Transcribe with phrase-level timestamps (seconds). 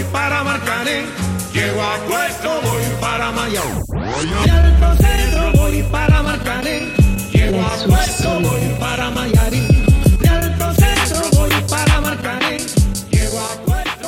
[0.00, 1.04] voy para Marcané.
[1.52, 3.84] Llego a puesto, voy para Mayao.
[4.44, 6.92] Y al centro voy para Marcané.
[7.32, 8.39] Llego a puesto,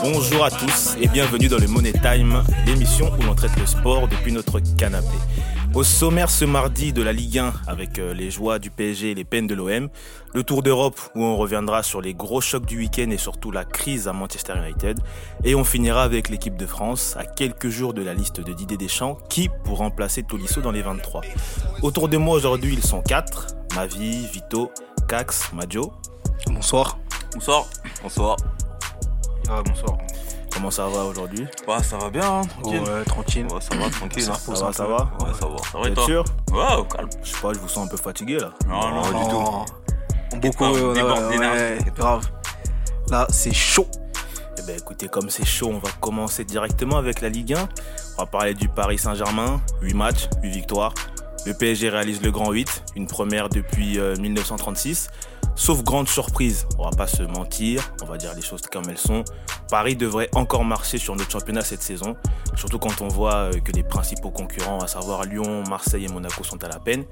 [0.03, 4.09] Bonjour à tous et bienvenue dans le Money Time, l'émission où l'on traite le sport
[4.09, 5.07] depuis notre canapé.
[5.75, 9.15] Au sommaire ce mardi de la Ligue 1 avec euh, les joies du PSG et
[9.15, 9.91] les peines de l'OM,
[10.35, 13.65] le Tour d'Europe où on reviendra sur les gros chocs du week-end et surtout la
[13.65, 14.99] crise à Manchester United,
[15.45, 18.77] et on finira avec l'équipe de France à quelques jours de la liste de Didier
[18.77, 21.21] Deschamps qui pour remplacer Tolisso dans les 23.
[21.83, 23.47] Autour de moi aujourd'hui ils sont quatre,
[23.77, 24.73] Mavi, Vito,
[25.09, 25.93] Cax, Majo.
[26.49, 26.99] Bonsoir.
[27.35, 27.67] Bonsoir.
[28.03, 28.37] Bonsoir.
[29.51, 29.99] Ah, bonsoir.
[30.53, 31.47] Comment ça va aujourd'hui?
[31.67, 32.81] Ouais, ça va bien, hein, tranquille.
[32.83, 33.47] Ouais, tranquille.
[33.51, 34.29] Ouais, ça va, tranquille.
[34.31, 34.35] hein.
[34.35, 34.97] Ça va, ça va?
[35.21, 35.57] Ouais, ça va.
[35.59, 36.05] Ça va Vous et êtes toi?
[36.07, 36.25] sûr?
[36.53, 37.09] Ouais, calme.
[37.23, 38.51] Je sais pas, je vous sens un peu fatigué là.
[38.69, 39.19] Non, non, Oh.
[39.19, 40.37] du tout.
[40.41, 41.91] Beaucoup, pas, euh, déborde ouais, pas.
[41.97, 42.31] grave.
[43.11, 43.87] Là, c'est chaud.
[44.59, 47.69] Eh ben écoutez, comme c'est chaud, on va commencer directement avec la Ligue 1.
[48.19, 50.95] On va parler du Paris Saint-Germain, 8 matchs, 8 victoires.
[51.45, 55.11] Le PSG réalise le grand 8, une première depuis euh, 1936.
[55.57, 58.99] Sauf grande surprise, on va pas se mentir, on va dire les choses comme elles
[58.99, 59.25] sont.
[59.69, 62.17] Paris devrait encore marcher sur notre championnat cette saison,
[62.57, 66.45] surtout quand on voit euh, que les principaux concurrents, à savoir Lyon, Marseille et Monaco,
[66.45, 67.05] sont à la peine.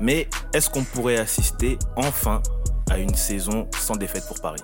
[0.00, 2.42] Mais est-ce qu'on pourrait assister enfin
[2.90, 4.62] à une saison sans défaite pour Paris?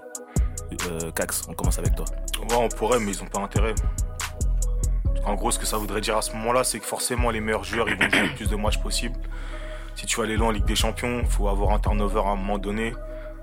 [0.88, 2.04] Euh, Cax, on commence avec toi.
[2.52, 3.74] On pourrait, mais ils ont pas intérêt.
[5.24, 7.64] En gros, ce que ça voudrait dire à ce moment-là, c'est que forcément, les meilleurs
[7.64, 9.18] joueurs, ils vont jouer le plus de matchs possible.
[9.94, 12.30] Si tu vas aller loin en Ligue des Champions, il faut avoir un turnover à
[12.30, 12.94] un moment donné.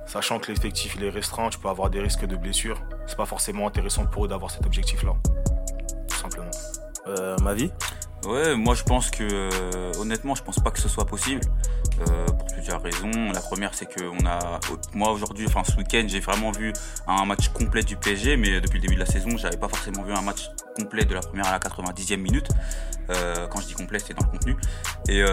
[0.06, 2.82] Sachant que l'effectif il est restreint, tu peux avoir des risques de blessures.
[3.06, 5.14] C'est pas forcément intéressant pour eux d'avoir cet objectif-là.
[6.10, 6.52] Tout simplement.
[7.08, 7.72] Euh, ma vie
[8.26, 11.42] Ouais, moi je pense que, euh, honnêtement, je pense pas que ce soit possible.
[12.02, 13.32] euh, pour plusieurs raisons.
[13.34, 14.60] La première, c'est que on a,
[14.94, 16.72] moi aujourd'hui, enfin ce week-end, j'ai vraiment vu
[17.08, 20.04] un match complet du PSG, mais depuis le début de la saison, j'avais pas forcément
[20.04, 22.50] vu un match complet de la première à la 90e minute.
[23.08, 24.58] Quand je dis complet, c'est dans le contenu.
[25.08, 25.24] Et,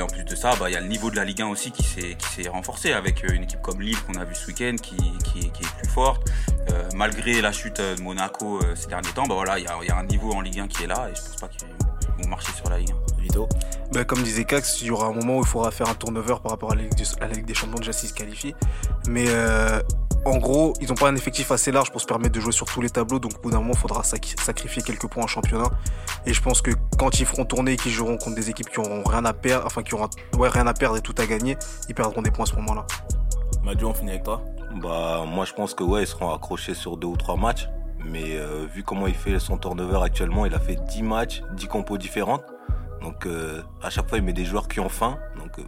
[0.00, 1.70] en plus de ça, bah, il y a le niveau de la Ligue 1 aussi
[1.70, 4.74] qui s'est qui s'est renforcé avec une équipe comme Lille qu'on a vu ce week-end
[4.82, 6.28] qui, qui est plus forte.
[6.94, 9.74] Euh, malgré la chute de Monaco euh, ces derniers temps, bah voilà, il y a,
[9.82, 11.48] il y a un niveau en Ligue 1 qui est là et je pense pas
[11.48, 11.68] qu'ils
[12.22, 13.20] vont marcher sur la Ligue 1.
[13.22, 13.48] Vito
[13.92, 16.36] Bah, comme disait Cax, il y aura un moment où il faudra faire un turnover
[16.42, 18.54] par rapport à la Ligue, des- à la Ligue des Champions déjà s'ils se qualifient.
[19.08, 19.80] Mais euh,
[20.26, 22.66] en gros, ils n'ont pas un effectif assez large pour se permettre de jouer sur
[22.66, 23.18] tous les tableaux.
[23.18, 25.70] Donc au bout d'un moment, il faudra sac- sacrifier quelques points en championnat.
[26.26, 28.78] Et je pense que quand ils feront tourner et qu'ils joueront contre des équipes qui
[28.80, 31.56] auront rien à perdre, enfin qui auront ouais, rien à perdre et tout à gagner,
[31.88, 32.86] ils perdront des points à ce moment-là.
[33.62, 34.42] Madio, on finit avec toi
[34.74, 37.68] Bah, moi, je pense que ouais, ils seront accrochés sur deux ou trois matchs.
[38.04, 41.68] Mais euh, vu comment il fait son turnover actuellement, il a fait 10 matchs, 10
[41.68, 42.44] compos différentes.
[43.00, 45.18] Donc, euh, à chaque fois, il met des joueurs qui ont faim.
[45.38, 45.62] Donc, euh,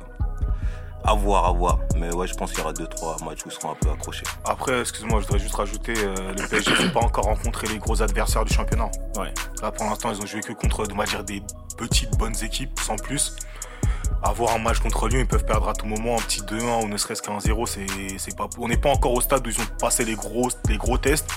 [1.06, 1.78] à voir, à voir.
[1.97, 3.91] Mais ouais, je pense qu'il y aura deux, trois matchs où ils seront un peu
[3.91, 4.25] accrochés.
[4.45, 8.03] Après, excuse-moi, je voudrais juste rajouter, euh, le PSG n'a pas encore rencontré les gros
[8.03, 8.91] adversaires du championnat.
[9.16, 9.33] Ouais.
[9.62, 11.43] Là, pour l'instant, ils ont joué que contre, on va dire, des
[11.77, 13.37] petites bonnes équipes, sans plus.
[14.22, 16.89] Avoir un match contre Lyon, ils peuvent perdre à tout moment un petit 2-1 ou
[16.89, 17.67] ne serait-ce qu'un 0.
[17.67, 20.77] C'est, pas, on n'est pas encore au stade où ils ont passé les gros, les
[20.77, 21.28] gros tests.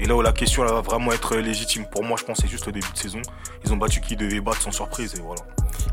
[0.00, 2.42] Et là où la question elle va vraiment être légitime pour moi, je pense que
[2.42, 3.20] c'est juste le début de saison.
[3.64, 5.42] Ils ont battu qui devaient battre sans surprise et voilà.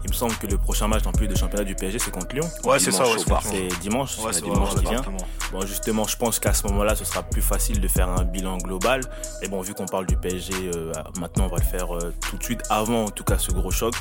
[0.03, 2.35] Il me semble que le prochain match en plus de championnat du PSG, c'est contre
[2.35, 2.47] Lyon.
[2.63, 3.17] Ouais, c'est ça, ouais.
[3.41, 5.01] C'est dimanche, Ouais, c'est dimanche qui vient.
[5.51, 8.57] Bon, justement, je pense qu'à ce moment-là, ce sera plus facile de faire un bilan
[8.57, 9.01] global.
[9.41, 12.37] Et bon, vu qu'on parle du PSG, euh, maintenant, on va le faire euh, tout
[12.37, 13.95] de suite, avant en tout cas ce gros choc.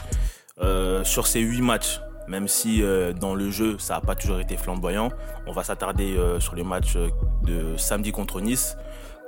[0.61, 4.41] Euh, sur ces huit matchs, même si euh, dans le jeu, ça n'a pas toujours
[4.41, 5.11] été flamboyant,
[5.47, 7.09] on va s'attarder euh, sur les matchs euh,
[7.43, 8.77] de samedi contre Nice.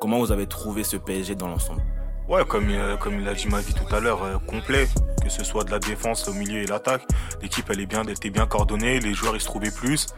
[0.01, 1.83] Comment vous avez trouvé ce PSG dans l'ensemble?
[2.29, 2.67] Ouais, comme,
[3.01, 4.89] comme il a dit Mavi tout à l'heure, complet,
[5.23, 7.07] que ce soit de la défense, au milieu et l'attaque.
[7.41, 10.09] L'équipe, elle est bien, était bien coordonnée, les joueurs, ils se trouvaient plus.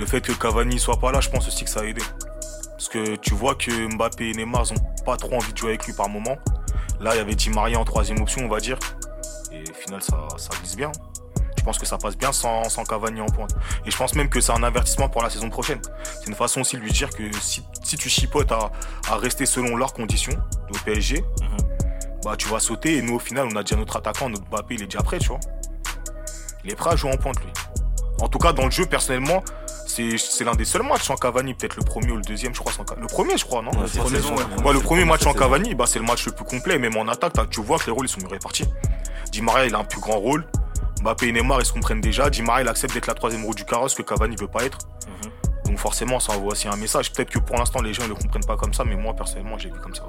[0.00, 2.02] Le fait que Cavani soit pas là, je pense aussi que ça a aidé.
[2.66, 5.70] Parce que tu vois que Mbappé et Neymar, ils ont pas trop envie de jouer
[5.70, 6.36] avec lui par moment.
[7.00, 8.78] Là, il y avait Di Maria en troisième option, on va dire.
[9.52, 10.90] Et au final, ça, ça glisse bien.
[11.62, 13.54] Je pense que ça passe bien sans, sans Cavani en pointe.
[13.86, 15.80] Et je pense même que c'est un avertissement pour la saison prochaine.
[16.18, 18.72] C'est une façon aussi de lui dire que si, si tu chipotes à,
[19.08, 20.36] à rester selon leurs conditions
[20.70, 21.24] au PSG,
[22.24, 24.74] bah tu vas sauter et nous au final on a déjà notre attaquant, notre Mbappé
[24.74, 25.38] il est déjà prêt tu vois.
[26.64, 27.52] Il est prêt à jouer en pointe lui.
[28.20, 29.44] En tout cas dans le jeu personnellement
[29.86, 32.72] c'est l'un des seuls matchs sans Cavani, peut-être le premier ou le deuxième je crois
[32.72, 33.70] sans Le premier je crois non?
[33.72, 34.42] Ouais, Le premier, saison, ouais.
[34.42, 34.64] ouais.
[34.64, 35.32] Ouais, le C'est premier le match saison.
[35.34, 37.92] Cavani bah, c'est le match le plus complet même en attaque tu vois que les
[37.92, 38.64] rôles ils sont mieux répartis.
[39.30, 40.44] Di Maria il a un plus grand rôle.
[41.02, 42.30] Mbappé et Neymar ils se comprennent déjà.
[42.30, 44.78] Di Maria il accepte d'être la troisième roue du carrosse que Cavani veut pas être.
[45.66, 47.12] Donc forcément ça envoie aussi un message.
[47.12, 49.58] Peut-être que pour l'instant les gens ne le comprennent pas comme ça mais moi personnellement
[49.58, 50.04] j'ai vu comme ça.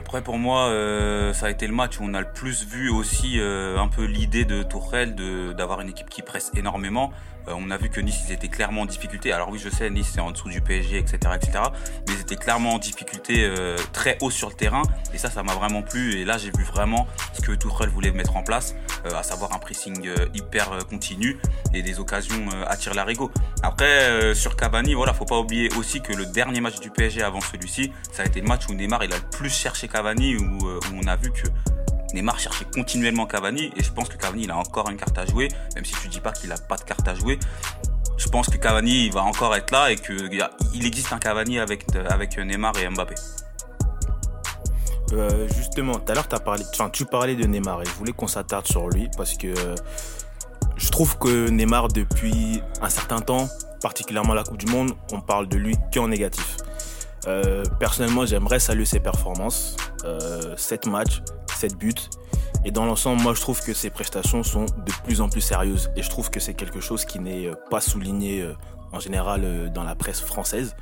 [0.00, 2.90] Après pour moi, euh, ça a été le match où on a le plus vu
[2.90, 7.10] aussi euh, un peu l'idée de Tourelle de d'avoir une équipe qui presse énormément.
[7.48, 9.32] Euh, on a vu que Nice ils étaient clairement en difficulté.
[9.32, 11.58] Alors oui, je sais, Nice c'est en dessous du PSG, etc., etc.
[12.06, 14.82] Mais ils étaient clairement en difficulté euh, très haut sur le terrain.
[15.14, 16.20] Et ça, ça m'a vraiment plu.
[16.20, 18.74] Et là, j'ai vu vraiment ce que Tuchel voulait mettre en place,
[19.06, 21.38] euh, à savoir un pressing hyper continu
[21.74, 23.30] et des occasions à tir larigot.
[23.62, 27.40] Après, sur Cavani, voilà, faut pas oublier aussi que le dernier match du PSG avant
[27.40, 30.58] celui-ci, ça a été le match où Neymar il a le plus cherché Cavani, où
[30.94, 31.48] on a vu que
[32.14, 35.26] Neymar cherchait continuellement Cavani et je pense que Cavani il a encore une carte à
[35.26, 37.38] jouer, même si tu dis pas qu'il a pas de carte à jouer.
[38.16, 42.38] Je pense que Cavani va encore être là et qu'il existe un Cavani avec, avec
[42.38, 43.14] Neymar et Mbappé.
[45.12, 48.26] Euh, justement, tout à l'heure, parlé, enfin, tu parlais de Neymar et je voulais qu'on
[48.26, 49.74] s'attarde sur lui parce que euh,
[50.76, 53.48] je trouve que Neymar, depuis un certain temps,
[53.80, 56.56] particulièrement la Coupe du Monde, on parle de lui qu'en négatif.
[57.26, 59.76] Euh, personnellement, j'aimerais saluer ses performances.
[60.04, 61.22] Euh, 7 matchs,
[61.56, 61.92] 7 buts.
[62.64, 65.90] Et dans l'ensemble, moi, je trouve que ses prestations sont de plus en plus sérieuses.
[65.96, 68.54] Et je trouve que c'est quelque chose qui n'est euh, pas souligné euh,
[68.92, 70.74] en général euh, dans la presse française.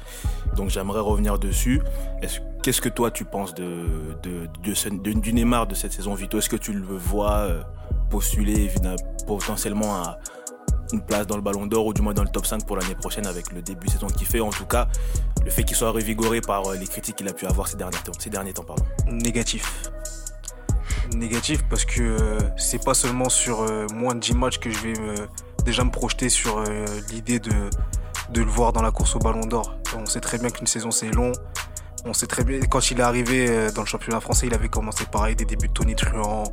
[0.57, 1.83] Donc j'aimerais revenir dessus.
[2.23, 6.15] Est-ce- Qu'est-ce que toi tu penses de, de, de de- du Neymar de cette saison
[6.15, 6.39] Vito?
[6.39, 7.49] Est-ce que tu le vois
[8.09, 8.71] postuler
[9.27, 10.19] potentiellement à
[10.93, 12.95] une place dans le Ballon d'Or ou du moins dans le top 5 pour l'année
[12.95, 14.41] prochaine avec le début de saison qu'il fait?
[14.41, 14.89] En tout cas,
[15.45, 18.13] le fait qu'il soit revigoré par les critiques qu'il a pu avoir ces derniers temps.
[18.19, 18.85] Ces derniers temps pardon.
[19.11, 19.83] Négatif.
[21.15, 24.79] Négatif parce que euh, c'est pas seulement sur euh, moins de 10 matchs que je
[24.79, 25.29] vais me-
[25.65, 27.53] déjà me projeter sur euh, l'idée de,
[28.31, 29.77] de le voir dans la course au ballon d'or.
[29.97, 31.33] On sait très bien qu'une saison c'est long.
[32.07, 34.69] On sait très bien, quand il est arrivé euh, dans le championnat français, il avait
[34.69, 36.45] commencé pareil, des débuts de Tony Truant,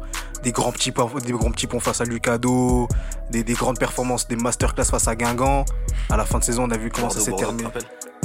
[0.44, 0.92] des grands petits,
[1.25, 2.88] des grands petits ponts face à Lucado,
[3.31, 5.65] des, des grandes performances, des masterclass face à Guingamp.
[6.09, 7.63] À la fin de saison, on a vu comment ça s'est terminé.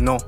[0.01, 0.19] Non,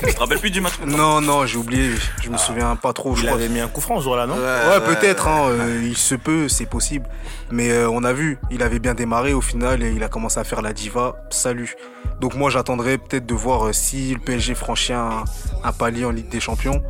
[0.00, 1.90] Tu te rappelles plus du match non, non, j'ai oublié,
[2.22, 3.14] je me souviens pas trop.
[3.16, 3.38] je Il crois.
[3.38, 6.48] avait mis un coup franc ce jour-là, non Ouais, peut-être, hein, euh, il se peut,
[6.48, 7.06] c'est possible.
[7.50, 10.38] Mais euh, on a vu, il avait bien démarré au final et il a commencé
[10.38, 11.16] à faire la diva.
[11.30, 11.74] Salut.
[12.20, 15.24] Donc moi j'attendrais peut-être de voir euh, si le PSG franchit un,
[15.64, 16.80] un palier en Ligue des Champions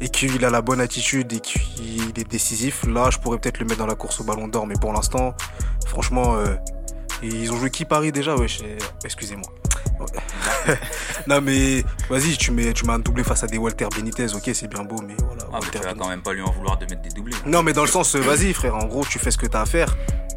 [0.00, 2.84] et qu'il a la bonne attitude et qu'il est décisif.
[2.86, 4.66] Là, je pourrais peut-être le mettre dans la course au Ballon d'Or.
[4.66, 5.34] Mais pour l'instant,
[5.86, 6.54] franchement, euh,
[7.22, 8.36] ils ont joué qui Paris déjà?
[8.36, 8.46] Ouais,
[9.04, 9.46] excusez-moi.
[10.04, 10.74] Ouais.
[11.26, 14.50] non mais vas-y, tu mets, tu mets un doublé face à des Walter Benitez, ok,
[14.52, 15.42] c'est bien beau, mais voilà.
[15.44, 17.36] Ah, mais Walter tu vas quand même pas lui en vouloir de mettre des doublés.
[17.46, 19.62] Non, mais dans le sens, euh, vas-y, frère, en gros, tu fais ce que t'as
[19.62, 19.96] à faire.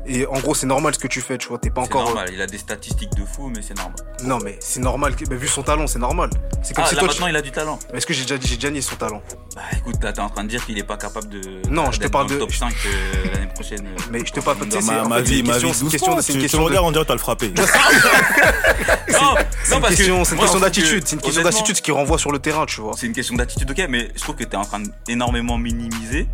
[0.10, 2.06] Et en gros, c'est normal ce que tu fais, tu vois, t'es pas encore.
[2.06, 3.96] normal, il a des statistiques de fou, mais c'est normal.
[4.24, 6.30] Non, mais c'est normal, bah, vu son talent, c'est normal.
[6.64, 7.08] C'est comme Ah, si là toi.
[7.10, 7.78] maintenant tu- il a du talent.
[7.94, 9.22] Est-ce que j'ai déjà dit, j'ai déjà nié son talent?
[9.56, 11.42] Bah écoute, là t'es en train de dire qu'il est pas capable de.
[11.70, 13.86] Non, je te parle de- top 5 euh, l'année prochaine.
[13.86, 15.90] euh, Mais je te parle de- ma, ma vie, une ma question- vie, c'est une
[15.92, 17.52] question- c'est une tu- question tu me de- regardes, on dirait que t'as le frappé.
[19.12, 19.34] Non,
[19.72, 22.40] non, parce que C'est une question d'attitude, c'est une question d'attitude qui renvoie sur le
[22.40, 22.94] terrain, tu vois.
[22.98, 26.28] C'est une question d'attitude, ok, mais je trouve que t'es en train d'énormément minimiser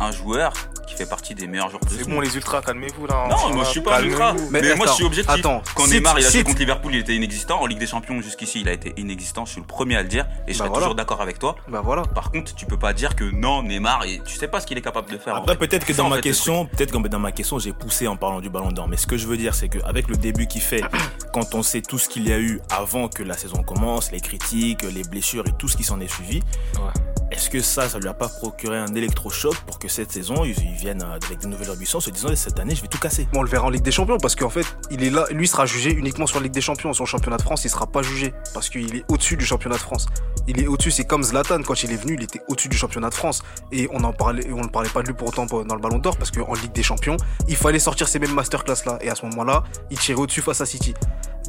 [0.00, 0.52] un joueur
[0.86, 2.24] qui fait partie des meilleurs joueurs de C'est ce bon, monde.
[2.24, 3.28] les ultras, calmez-vous là.
[3.30, 4.34] Non, moi je suis pas un ultra.
[4.50, 5.32] Mais, Mais moi je suis objectif.
[5.32, 7.60] attends, Quand cite- Neymar il a joué contre Liverpool, il était inexistant.
[7.60, 9.44] En Ligue des Champions, jusqu'ici, il a été inexistant.
[9.44, 10.80] Je suis le premier à le dire et je Bah serai voilà.
[10.86, 11.54] toujours d'accord avec toi.
[11.68, 12.02] Bah voilà.
[12.02, 14.78] Par contre, tu peux pas dire que non, Neymar, et tu sais pas ce qu'il
[14.78, 15.34] est capable de faire.
[15.36, 18.16] en Après, peut-être que dans ma question, peut-être que dans ma question, j'ai poussé en
[18.16, 18.88] parlant du Ballon d'Or.
[18.88, 20.82] Mais ce que je veux dire, c'est qu'avec le début qu'il fait,
[21.32, 24.20] quand on sait tout ce qu'il y a eu avant que la saison commence, les
[24.20, 26.42] critiques, les blessures et tout ce qui s'en est suivi,
[27.30, 30.58] est-ce que ça, ça lui a pas procuré un électrochoc pour que cette saison, ils,
[30.58, 33.28] ils viennent euh, avec de nouvelles ambitions, se disant cette année, je vais tout casser?
[33.34, 35.64] On le verra en Ligue des Champions parce qu'en fait, il est là, lui sera
[35.66, 36.92] jugé uniquement sur la Ligue des Champions.
[36.92, 39.76] Sur le championnat de France, il sera pas jugé parce qu'il est au-dessus du championnat
[39.76, 40.06] de France.
[40.48, 43.10] Il est au-dessus, c'est comme Zlatan quand il est venu, il était au-dessus du championnat
[43.10, 45.74] de France et on en parlait, on ne parlait pas de lui pour autant dans
[45.74, 48.98] le Ballon d'Or parce qu'en Ligue des Champions, il fallait sortir ces mêmes masterclass là
[49.00, 50.94] et à ce moment-là, il tirait au-dessus face à City.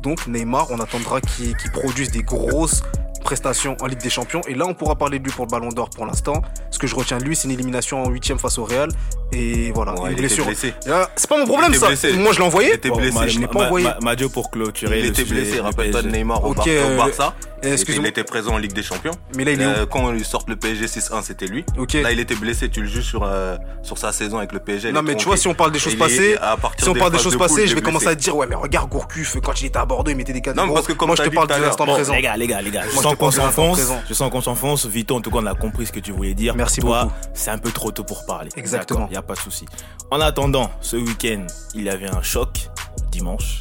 [0.02, 2.84] Donc Neymar, on attendra qu'il produise des grosses
[3.22, 5.70] prestations en Ligue des Champions et là on pourra parler de lui pour le Ballon
[5.70, 6.42] d'Or pour l'instant.
[6.72, 8.90] Ce que je retiens de lui, c'est une élimination en huitième face au Real
[9.34, 10.46] et voilà, Ouais, une il était blessure.
[10.46, 10.74] blessé.
[10.90, 11.88] Ah, C'est pas mon problème ça.
[11.88, 12.14] blessé.
[12.14, 12.70] Moi je l'ai envoyé.
[12.70, 13.88] Il était blessé, Ma- je l'ai pas envoyé.
[13.88, 15.00] ma- Madio pour clôturer.
[15.00, 16.10] Il était blessé, rappelle-toi de.
[16.10, 17.34] Neymar au, euh, Barça.
[17.64, 18.08] Il Excuse-moi.
[18.08, 19.12] était présent en Ligue des Champions.
[19.36, 21.64] Mais là il est Euh, quand ils sortent le PSG 6-1, c'était lui.
[21.78, 21.86] où.
[22.02, 24.92] Là, il était blessé, tu le juges sur, euh, sur sa saison avec le PSG.
[24.92, 27.12] Non mais tu vois si on parle des choses passées, à partir si on parle
[27.12, 29.68] des choses passées, je vais commencer à te dire ouais mais regarde Gourcuff quand il
[29.68, 30.60] était à Bordeaux il mettait des cadres.
[30.60, 32.14] Non, mais parce que comme moi je te parle de l'instant Bon, présent.
[32.14, 33.82] les gars, les gars, gars, sens qu'on s'enfonce.
[34.08, 34.86] Je sens qu'on s'enfonce.
[34.86, 36.56] Vito, en tout cas, on a compris ce que tu voulais dire.
[36.56, 37.16] Merci Toi, beaucoup.
[37.34, 38.50] c'est un peu trop tôt pour parler.
[38.56, 39.08] Exactement.
[39.08, 39.66] Il n'y a pas de souci.
[40.10, 42.70] En attendant, ce week-end, il y avait un choc
[43.12, 43.60] dimanche.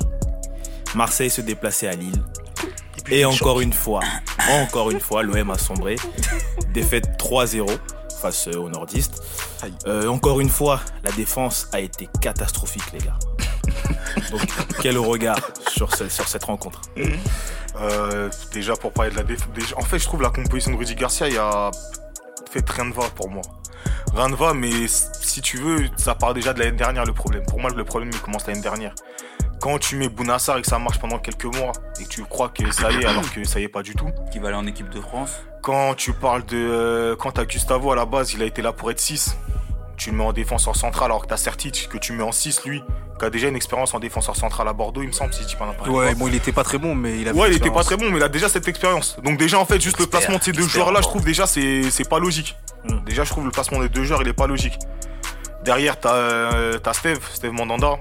[0.94, 2.22] Marseille se déplaçait à Lille.
[3.10, 4.00] Et encore une fois,
[4.50, 5.96] encore une fois, l'OM a sombré.
[6.74, 7.66] Défaite 3-0
[8.20, 9.22] face euh, aux nordistes.
[9.86, 13.18] Euh, encore une fois, la défense a été catastrophique, les gars.
[14.30, 14.42] Donc,
[14.82, 16.80] quel regard sur, ce- sur cette rencontre?
[17.80, 19.48] Euh, déjà pour parler de la défense.
[19.76, 21.70] En fait, je trouve la composition de Rudy Garcia, il y a
[22.50, 23.42] fait rien ne va pour moi.
[24.14, 27.44] Rien ne va, mais si tu veux, ça part déjà de l'année dernière le problème.
[27.46, 28.94] Pour moi, le problème il commence l'année dernière.
[29.60, 32.48] quand tu mets Bounassar et que ça marche pendant quelques mois et que tu crois
[32.48, 34.08] que ça y est alors que ça y est pas du tout.
[34.32, 35.30] Qui va aller en équipe de France?
[35.62, 36.56] Quand tu parles de.
[36.56, 39.36] euh, quand t'as Gustavo à la base, il a été là pour être 6.
[40.00, 42.64] Tu le mets en défenseur central alors que t'as Sertic que tu mets en 6
[42.64, 42.82] lui,
[43.18, 45.48] qui a déjà une expérience en défenseur central à Bordeaux, il me semble, si je
[45.48, 46.06] dis pas n'importe quoi.
[46.06, 47.38] Ouais, bon, il était pas très bon, mais il avait.
[47.38, 49.18] Ouais, il était pas très bon, mais il a déjà cette expérience.
[49.22, 51.10] Donc déjà, en fait, juste le placement de ces deux expert, joueurs-là, je bon.
[51.10, 52.56] trouve déjà c'est c'est pas logique.
[52.84, 53.04] Mm.
[53.04, 54.78] Déjà, je trouve le placement des deux joueurs, il est pas logique.
[55.64, 57.98] Derrière, t'as euh, t'as Steve, Steve Mandanda,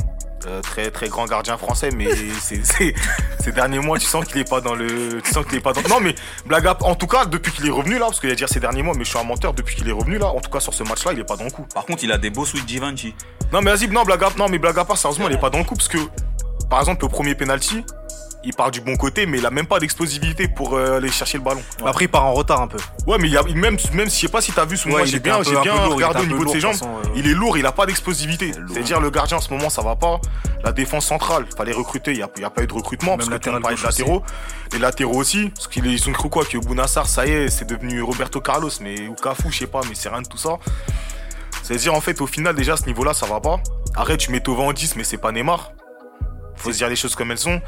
[0.47, 2.07] euh, très très grand gardien français, mais
[2.41, 2.93] c'est c'est-
[3.39, 5.73] ces derniers mois, tu sens qu'il est pas dans le, tu sens qu'il est pas
[5.73, 5.81] dans.
[5.89, 6.15] Non, mais
[6.45, 8.59] blague à- en tout cas, depuis qu'il est revenu là, parce qu'il a dire ces
[8.59, 10.59] derniers mois, mais je suis un menteur, depuis qu'il est revenu là, en tout cas
[10.59, 11.65] sur ce match-là, il est pas dans le coup.
[11.73, 13.13] Par contre, il a des beaux sweet Givenchy.
[13.51, 15.49] Non mais vas-y, non blague à, non mais blague à part, sérieusement, il est pas
[15.49, 15.97] dans le coup parce que,
[16.69, 17.83] par exemple, le premier penalty,
[18.43, 21.37] il part du bon côté, mais il a même pas d'explosivité pour euh, aller chercher
[21.37, 21.61] le ballon.
[21.85, 22.77] Après, il part en retard un peu.
[23.05, 24.89] Ouais, mais il y a, même, même si je sais pas si t'as vu son
[24.89, 26.73] Ouais, match, j'ai bien, peu- bien lourd, regardé au niveau de ses jambes.
[26.73, 27.09] façon, euh.
[27.15, 28.51] Il est lourd, il a pas d'explosivité.
[28.71, 30.19] C'est-à-dire le gardien en ce moment ça va pas.
[30.63, 33.33] La défense centrale, fallait recruter, il y a, pas eu de recrutement Même parce que
[33.33, 34.23] latéral parlait de latéraux.
[34.73, 37.65] Les latéraux aussi, parce qu'ils ils ont cru quoi que Bounassar, ça y est, c'est
[37.65, 40.57] devenu Roberto Carlos, mais ou Cafu, je sais pas, mais c'est rien de tout ça.
[41.63, 43.59] C'est-à-dire en fait au final déjà à ce niveau-là ça va pas.
[43.95, 45.71] Arrête, tu mets Tova en 10 mais c'est pas Neymar.
[46.59, 47.61] Faut se dire les choses comme elles sont.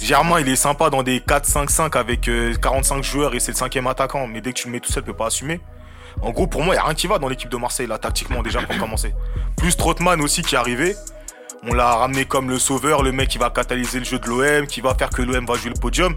[0.00, 3.86] Germain, il est sympa dans des 4-5-5 avec euh, 45 joueurs et c'est le cinquième
[3.86, 4.26] attaquant.
[4.26, 5.60] Mais dès que tu le mets tout seul, il peut pas assumer.
[6.22, 7.98] En gros, pour moi, il n'y a rien qui va dans l'équipe de Marseille, là,
[7.98, 9.14] tactiquement, déjà, pour commencer.
[9.56, 10.96] Plus Trotman aussi qui est arrivé.
[11.68, 14.66] On l'a ramené comme le sauveur, le mec qui va catalyser le jeu de l'OM,
[14.66, 16.14] qui va faire que l'OM va jouer le podium.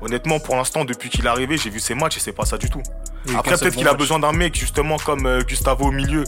[0.00, 2.56] Honnêtement, pour l'instant, depuis qu'il est arrivé, j'ai vu ses matchs et c'est pas ça
[2.58, 2.82] du tout.
[3.26, 3.98] Il Après, peut-être qu'il a match.
[3.98, 6.24] besoin d'un mec, justement, comme euh, Gustavo au milieu.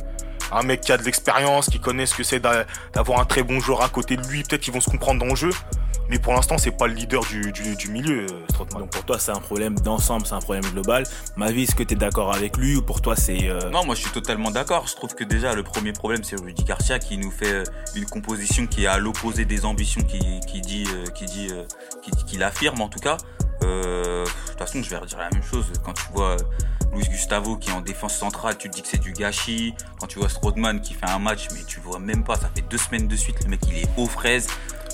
[0.52, 3.42] Un mec qui a de l'expérience, qui connaît ce que c'est d'a- d'avoir un très
[3.42, 4.42] bon joueur à côté de lui.
[4.42, 5.50] Peut-être qu'ils vont se comprendre dans le jeu.
[6.10, 8.80] Mais pour l'instant, c'est pas le leader du, du, du milieu, euh, Strootman.
[8.82, 11.04] Donc pour toi, c'est un problème d'ensemble, c'est un problème global.
[11.36, 13.48] Ma vie, est-ce que tu es d'accord avec lui ou pour toi, c'est.
[13.48, 14.86] euh, Non, moi je suis totalement d'accord.
[14.88, 17.64] Je trouve que déjà le premier problème c'est Rudy Garcia qui nous fait euh,
[17.94, 21.48] une composition qui est à l'opposé des ambitions qui, qui dit, qui dit,
[22.02, 23.16] qui, qui l'affirme en tout cas.
[23.62, 25.66] Euh, De toute façon, je vais redire la même chose.
[25.84, 26.36] Quand tu vois
[26.92, 29.74] Luis Gustavo qui est en défense centrale, tu te dis que c'est du gâchis.
[30.00, 32.64] Quand tu vois Strootman qui fait un match, mais tu vois même pas, ça fait
[32.68, 34.48] deux semaines de suite, le mec il est aux fraises.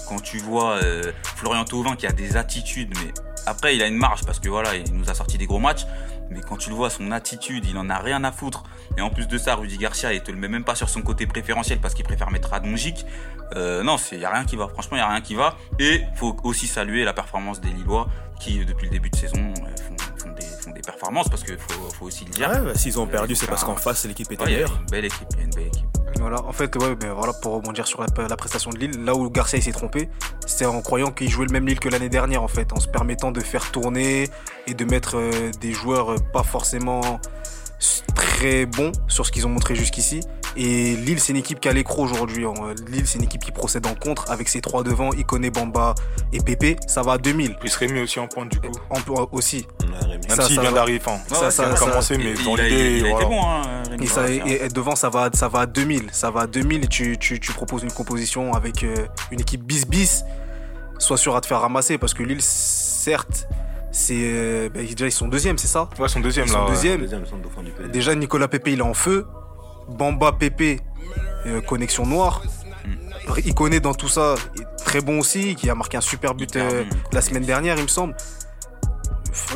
[0.09, 3.13] Quand tu vois euh, Florian Thauvin qui a des attitudes, mais
[3.47, 5.87] après il a une marge parce que voilà, il nous a sorti des gros matchs.
[6.31, 8.65] Mais quand tu le vois, son attitude, il en a rien à foutre.
[8.97, 11.03] Et en plus de ça, Rudy Garcia, il te le met même pas sur son
[11.03, 13.07] côté préférentiel parce qu'il préfère mettre Radonjic.
[13.55, 14.69] Euh, non, il y a rien qui va.
[14.69, 15.57] Franchement, il y a rien qui va.
[15.79, 18.09] Et faut aussi saluer la performance des Lillois
[18.41, 20.29] qui, depuis le début de saison, euh, font,
[20.61, 22.49] font des, performances parce qu'il faut, faut aussi le dire.
[22.51, 24.59] Ouais, bah, s'ils ont perdu, c'est parce qu'en face, l'équipe était Ouais, il y a
[24.59, 24.81] meilleure.
[24.81, 25.96] une belle équipe, il y a une belle équipe.
[26.19, 29.61] Voilà, en fait, ouais, voilà, pour rebondir sur la, prestation de Lille, là où Garcia
[29.61, 30.09] s'est trompé,
[30.47, 32.89] c'était en croyant qu'il jouait le même Lille que l'année dernière, en fait, en se
[32.89, 34.29] permettant de faire tourner
[34.67, 37.21] et de mettre euh, des joueurs euh, pas forcément
[38.15, 40.21] très bons sur ce qu'ils ont montré jusqu'ici.
[40.59, 42.47] Et Lille, c'est une équipe qui a l'écro aujourd'hui.
[42.47, 42.55] hein.
[42.89, 45.95] Lille, c'est une équipe qui procède en contre avec ses trois devant, Ikoné, Bamba
[46.33, 46.77] et Pépé.
[46.87, 47.57] Ça va à 2000.
[47.57, 48.73] Plus Rémi aussi en pointe, du coup.
[48.89, 48.99] En,
[49.33, 49.67] aussi.
[49.81, 50.27] Ouais, Rémi.
[50.29, 52.55] Même Ça, s'il vient d'arriver, enfin, Ça, ça, ça, ça a commencé, mais Il- dans
[52.57, 54.45] il, a, l'idée, il bon, hein, Rémi Et, ça, Garcia.
[54.47, 56.05] et- et devant, ça va, ça va à 2000.
[56.13, 58.95] Ça va à 2000 et tu, tu, tu proposes une composition avec euh,
[59.31, 60.25] une équipe bis-bis.
[60.99, 63.47] Sois sûr à te faire ramasser parce que Lille, certes,
[63.93, 64.15] c'est.
[64.17, 65.91] euh, bah, déjà, ils sont deuxième, c'est ça?
[65.99, 66.65] Ouais, son deuxième, Ils sont là.
[66.65, 66.71] ouais.
[66.71, 67.01] deuxième.
[67.03, 67.89] Du PSG.
[67.93, 69.27] Déjà, Nicolas Pépé, il est en feu.
[69.89, 70.81] Bamba Pépé,
[71.47, 72.43] euh, connexion noire.
[73.45, 74.37] Il connaît dans tout ça,
[74.85, 77.89] très bon aussi, qui a marqué un super but euh, la semaine dernière, il me
[77.89, 78.15] semble.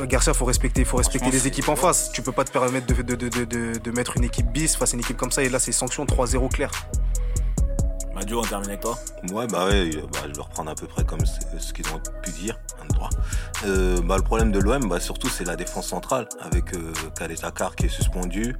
[0.04, 2.10] Garcia, faut respecter, faut respecter les équipes en face.
[2.12, 4.76] Tu peux pas te permettre de, de, de, de, de- de mettre une équipe bis
[4.76, 5.42] face à une équipe comme ça.
[5.42, 6.70] Et là, c'est sanction 3-0 clair.
[8.20, 8.98] Madio, on termine avec toi.
[9.32, 12.00] Ouais, bah ouais, euh, bah, je vais reprendre à peu près comme ce, qu'ils ont
[12.22, 13.08] pu dire, un droit.
[13.64, 17.42] Euh, bah, le problème de l'OM, bah, surtout, c'est la défense centrale, avec euh, Khaled
[17.42, 18.56] Akar qui est suspendu.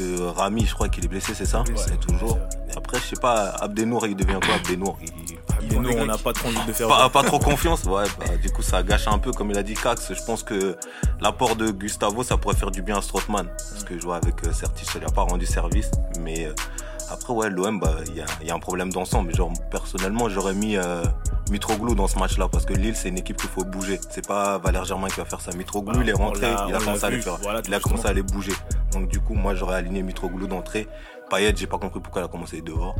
[0.00, 1.64] Euh, Rami, je crois qu'il est blessé, c'est ça?
[1.74, 2.38] C'est toujours.
[2.68, 4.56] Et après, je sais pas, Abdenour, il devient quoi?
[4.56, 5.38] Abdenour il...
[5.80, 6.88] Nous, on n'a pas trop envie de faire.
[6.88, 8.04] Pas, pas trop confiance, ouais.
[8.18, 10.12] Bah, du coup, ça gâche un peu, comme il a dit Cax.
[10.12, 10.76] Je pense que
[11.20, 13.46] l'apport de Gustavo, ça pourrait faire du bien à Strootman.
[13.46, 15.90] Parce que jouer avec euh, Certis, ça lui a pas rendu service.
[16.20, 16.48] Mais
[17.10, 19.34] après, ouais, l'OM, bah, il y a, y a un problème d'ensemble.
[19.34, 21.02] Genre, personnellement, j'aurais mis euh,
[21.50, 22.48] Mitroglou dans ce match-là.
[22.48, 23.98] Parce que Lille, c'est une équipe qu'il faut bouger.
[24.10, 25.52] C'est pas Valère Germain qui va faire ça.
[25.56, 27.36] Mitroglou, Bah, il est rentré, il a on commencé l'a à les vu, faire.
[27.42, 27.80] voilà, il a justement.
[27.94, 28.52] commencé à les bouger.
[28.92, 30.86] Donc, du coup, moi, j'aurais aligné Mitroglou d'entrée.
[31.30, 32.94] Payet, j'ai pas compris pourquoi il a commencé dehors.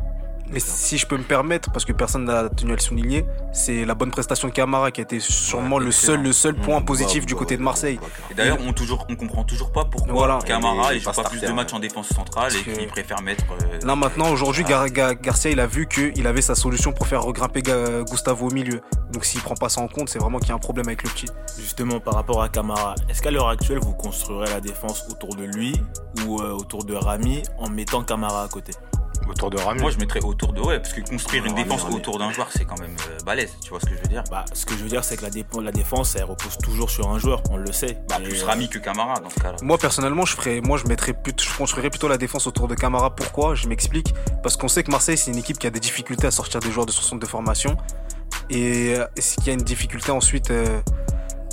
[0.54, 3.84] Et si je peux me permettre, parce que personne n'a tenu à le souligner, c'est
[3.84, 6.80] la bonne prestation de Camara qui a été sûrement Ouais, le seul, le seul point
[6.80, 7.98] Mmh, positif bah, du bah, côté de ouais, Marseille.
[8.00, 10.38] bah, Et d'ailleurs, on, toujours, on comprend toujours pas pourquoi Voilà.
[10.44, 13.44] Camara Il joue pas pas plus de matchs en défense centrale et qu'il préfère mettre.
[13.62, 17.06] euh, Là maintenant, aujourd'hui, Gar- Gar- Garcia, il a vu qu'il avait sa solution pour
[17.06, 18.80] faire regrimper Ga- Gustavo au milieu.
[19.12, 21.02] Donc s'il prend pas ça en compte, c'est vraiment qu'il y a un problème avec
[21.02, 21.26] le petit.
[21.58, 25.44] Justement, par rapport à Camara, est-ce qu'à l'heure actuelle, vous construirez la défense autour de
[25.44, 25.80] lui
[26.26, 28.72] ou euh, autour de Rami en mettant Camara à côté?
[29.28, 29.80] Autour de Rami.
[29.80, 32.48] Moi, je mettrais autour de ouais, parce que construire une Rami, défense autour d'un joueur,
[32.50, 33.52] c'est quand même euh, balèze.
[33.62, 35.22] Tu vois ce que je veux dire Bah, ce que je veux dire, c'est que
[35.22, 37.98] la, dé- la défense, elle repose toujours sur un joueur, on le sait.
[38.08, 39.56] Bah, Et, plus euh, Rami que Camara dans ce cas-là.
[39.62, 42.74] Moi personnellement, je ferais, moi je mettrais plutôt, je construirais plutôt la défense autour de
[42.74, 43.14] Camara.
[43.14, 43.54] Pourquoi?
[43.54, 44.14] Je m'explique.
[44.42, 46.70] Parce qu'on sait que Marseille c'est une équipe qui a des difficultés à sortir des
[46.70, 47.76] joueurs de son centre de formation
[48.50, 50.80] et euh, ce qui a une difficulté ensuite euh,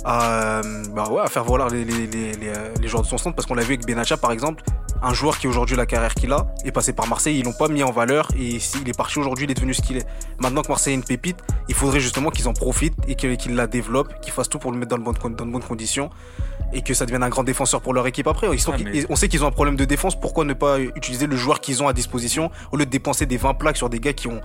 [0.06, 0.62] à, euh,
[0.94, 3.34] bah ouais, à faire valoir les, les, les, les, euh, les joueurs de son centre.
[3.34, 4.62] Parce qu'on l'a vu avec Benacha par exemple,
[5.02, 7.68] un joueur qui aujourd'hui la carrière qu'il a est passé par Marseille, ils l'ont pas
[7.68, 10.06] mis en valeur et s'il est parti aujourd'hui, il est devenu ce qu'il est.
[10.38, 13.66] Maintenant que Marseille est une pépite, il faudrait justement qu'ils en profitent et qu'ils la
[13.66, 16.08] développent, qu'ils fassent tout pour le mettre dans, le bon, dans de bonnes conditions
[16.72, 18.46] et que ça devienne un grand défenseur pour leur équipe après.
[18.52, 20.52] Ils sont- Ouais, mais- ils- on sait qu'ils ont un problème de défense, pourquoi ne
[20.54, 23.76] pas utiliser le joueur qu'ils ont à disposition au lieu de dépenser des 20 plaques
[23.76, 24.40] sur des gars qui ont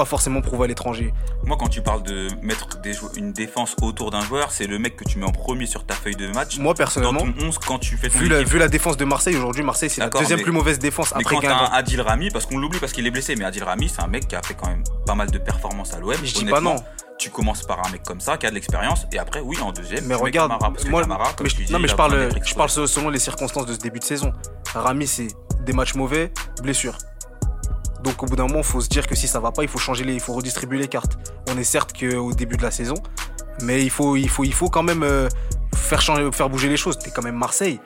[0.00, 1.12] pas forcément prouvé à l'étranger.
[1.44, 4.96] Moi, quand tu parles de mettre des une défense autour d'un joueur, c'est le mec
[4.96, 6.56] que tu mets en premier sur ta feuille de match.
[6.58, 9.04] Moi dans personnellement, ton 11 quand tu fais ton vu la, vu la défense de
[9.04, 11.72] Marseille aujourd'hui, Marseille c'est la deuxième mais- plus mauvaise défense Mais après quand t'as un.
[11.72, 14.26] Adil Rami, parce qu'on l'oublie parce qu'il est blessé, mais Adil Rami, c'est un mec
[14.26, 16.14] qui a fait quand même pas mal de performances à l'OM.
[16.24, 16.76] Je dis pas non.
[17.18, 19.72] Tu commences par un mec comme ça, qui a de l'expérience, et après, oui, en
[19.72, 21.72] deuxième, Mais tu mets regarde, Camara, parce que moi, Camara, comme mais tu je- dis,
[21.74, 24.32] non mais je parle, je parle se- selon les circonstances de ce début de saison.
[24.74, 25.28] Rami c'est
[25.66, 26.96] des matchs mauvais, blessure.
[28.02, 29.68] Donc au bout d'un moment, il faut se dire que si ça va pas, il
[29.68, 31.18] faut changer les, il faut redistribuer les cartes.
[31.50, 32.94] On est certes qu'au début de la saison,
[33.62, 35.28] mais il faut, il faut, il faut quand même euh,
[35.74, 36.98] faire changer, faire bouger les choses.
[36.98, 37.80] T'es quand même Marseille.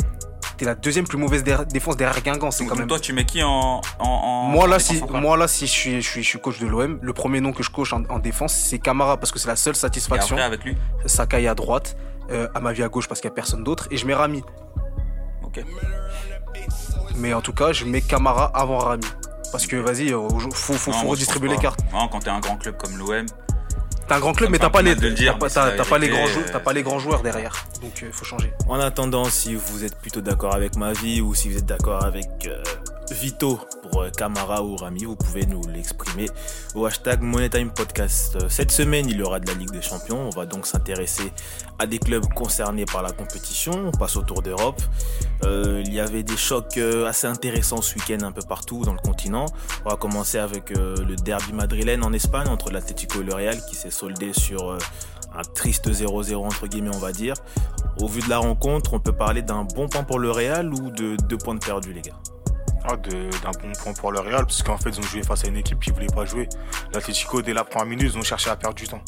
[0.56, 2.52] T'es la deuxième plus mauvaise défense derrière Guingamp.
[2.52, 2.86] C'est quand même.
[2.86, 5.72] toi, tu mets qui en, en, en- Moi là, défense si, moi là, si je
[5.72, 8.04] suis, je suis, je suis coach de l'OM, le premier nom que je coche en,
[8.08, 10.36] en défense, c'est Camara parce que c'est la seule Et satisfaction.
[10.36, 11.96] après, avec lui Sakai à droite,
[12.30, 14.44] euh, Amavi à gauche parce qu'il y a personne d'autre, et je mets Rami.
[15.42, 15.60] Ok.
[17.16, 19.06] Mais en tout cas, je mets Camara avant Rami.
[19.54, 21.78] Parce que vas-y, euh, faut, faut, Non, redistribuer les cartes.
[21.92, 23.24] Non, quand t'es un grand club comme l'OM,
[24.08, 26.08] T'as un grand club, mais t'as pas les, dire, t'as pas, la t'as pas les
[26.08, 27.64] grands joueurs, euh, pas les grands joueurs derrière.
[27.80, 28.52] Donc euh, faut changer.
[28.68, 32.04] En attendant, si vous êtes plutôt d'accord avec ma vie ou si vous êtes d'accord
[32.04, 32.62] avec euh,
[33.10, 36.28] Vito pour euh, Camara ou Rami, vous pouvez nous l'exprimer
[36.74, 38.36] au hashtag MoneyTime Podcast.
[38.36, 40.26] Euh, Cette semaine, il y aura de la Ligue des Champions.
[40.26, 41.32] On va donc s'intéresser
[41.78, 43.72] à des clubs concernés par la compétition.
[43.72, 44.80] On passe au Tour d'Europe.
[45.44, 49.00] Euh, il y avait des chocs assez intéressants ce week-end un peu partout dans le
[49.00, 49.46] continent.
[49.84, 53.74] On va commencer avec le derby madrilène en Espagne entre l'Atlético et le Real qui
[53.74, 54.78] s'est soldé sur
[55.34, 57.34] un triste 0-0 entre guillemets on va dire.
[58.00, 60.90] Au vu de la rencontre, on peut parler d'un bon point pour le Real ou
[60.90, 62.14] de deux points de perdus les gars?
[62.86, 65.48] Ah, d'un bon point pour le Real, parce qu'en fait, ils ont joué face à
[65.48, 66.48] une équipe qui voulait pas jouer.
[66.92, 69.00] L'Atletico, dès la première minute, ils ont cherché à perdre du temps.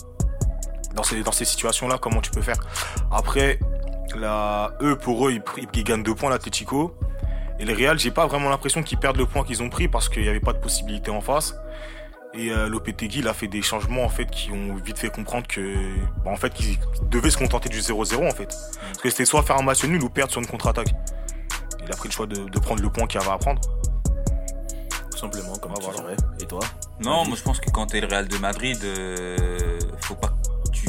[0.95, 2.57] Dans ces, dans ces situations-là, comment tu peux faire?
[3.13, 3.59] Après,
[4.83, 5.39] eux, pour eux,
[5.75, 6.97] ils gagnent deux points, l'Atletico.
[7.59, 10.09] Et le Real, j'ai pas vraiment l'impression qu'ils perdent le point qu'ils ont pris parce
[10.09, 11.55] qu'il n'y avait pas de possibilité en face.
[12.35, 15.47] Et euh, Lopetegui, il a fait des changements en fait qui ont vite fait comprendre
[15.47, 15.75] que,
[16.23, 16.79] bah, en fait, qu'ils
[17.11, 18.55] devaient se contenter du 0-0 en fait.
[18.83, 20.95] Parce que c'était soit faire un match nul ou perdre sur une contre-attaque.
[21.87, 23.61] Il a pris le choix de, de prendre le point qu'il y avait à prendre.
[25.11, 26.01] Tout simplement, comme Ah, tu voilà.
[26.01, 26.17] dirais.
[26.41, 26.61] Et toi?
[27.01, 29.76] Non, moi je pense que quand t'es le Real de Madrid, euh,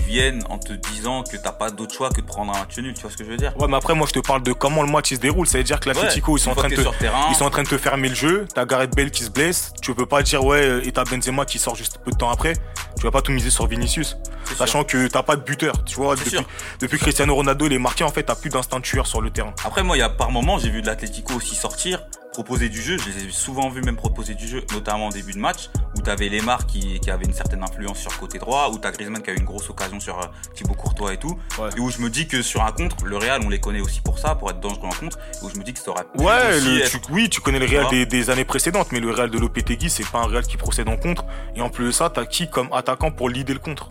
[0.08, 2.94] viennes en te disant que t'as pas d'autre choix que de prendre un match nul,
[2.94, 3.54] tu vois ce que je veux dire?
[3.60, 5.46] Ouais, mais après, moi, je te parle de comment le match il se déroule.
[5.48, 7.46] Ça veut dire que l'Atletico, Ouais, ils sont en train de te, terrain, ils sont
[7.46, 8.48] en train de te fermer le jeu.
[8.54, 9.74] T'as Gareth Bale qui se blesse.
[9.82, 12.30] Tu peux pas dire ouais, euh, et t'as Benzema qui sort juste peu de temps
[12.30, 12.54] après.
[12.98, 14.58] Tu vas pas tout miser sur Vinicius, sûr.
[14.58, 15.84] sachant que t'as pas de buteur.
[15.86, 16.38] Tu vois, depuis,
[16.80, 18.04] depuis Cristiano Ronaldo, il est marqué.
[18.04, 19.54] En fait, t'as plus d'instinct tueur sur le terrain.
[19.66, 22.02] Après, moi, il y a par moments, j'ai vu de l'Atlético aussi sortir,
[22.38, 22.98] proposer du jeu.
[23.00, 26.02] Je les ai souvent vus même proposer du jeu, notamment en début de match, où
[26.02, 29.32] t'avais Lemar qui, qui avait une certaine influence sur côté droit, où t'as Griezmann qui
[29.32, 31.36] a eu une grosse occasion sur euh, Thibaut Courtois et tout.
[31.58, 31.70] Ouais.
[31.76, 34.02] Et où je me dis que sur un contre, le Real, on les connaît aussi
[34.02, 35.18] pour ça, pour être dangereux en contre.
[35.18, 37.42] Et où je me dis que ça aurait pu Ouais, le- être- tu, oui, tu
[37.42, 40.28] connais le Real des, des années précédentes, mais le Real de Lopetegui, c'est pas un
[40.28, 41.26] Real qui procède en contre.
[41.56, 43.90] Et en plus de ça, t'as qui comme attaquant pour leader le contre?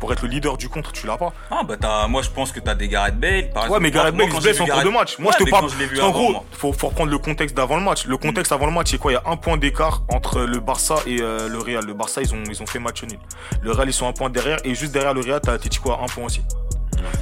[0.00, 1.32] Pour être le leader du contre, tu l'as pas.
[1.50, 3.82] Ah, bah, t'as, moi, je pense que t'as des Gareth Bale, par Ouais, exemple.
[3.82, 5.18] mais Gareth Bale, il se blesse en cours de match.
[5.18, 5.68] Moi, Ouais, je te parle.
[5.68, 6.44] je En gros, moi.
[6.52, 8.06] faut, faut reprendre le contexte d'avant le match.
[8.06, 9.10] Le contexte avant le match, c'est quoi?
[9.10, 11.84] Il y a un point d'écart entre le Barça et euh, le Real.
[11.84, 13.18] Le Barça, ils ont, ils ont fait match nul.
[13.62, 14.58] Le Real, ils sont un point derrière.
[14.64, 16.42] Et juste derrière le Real, t'as l'Atletico à un point aussi.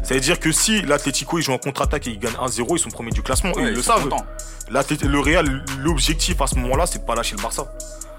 [0.02, 2.78] Ça veut dire que si l'Atletico, ils jouent en contre-attaque et ils gagnent 1-0, ils
[2.78, 3.52] sont premiers du classement.
[3.52, 4.08] Ouais, et ils ils le savent.
[4.70, 7.64] Le Real, l'objectif à ce moment-là, c'est de pas lâcher le Barça.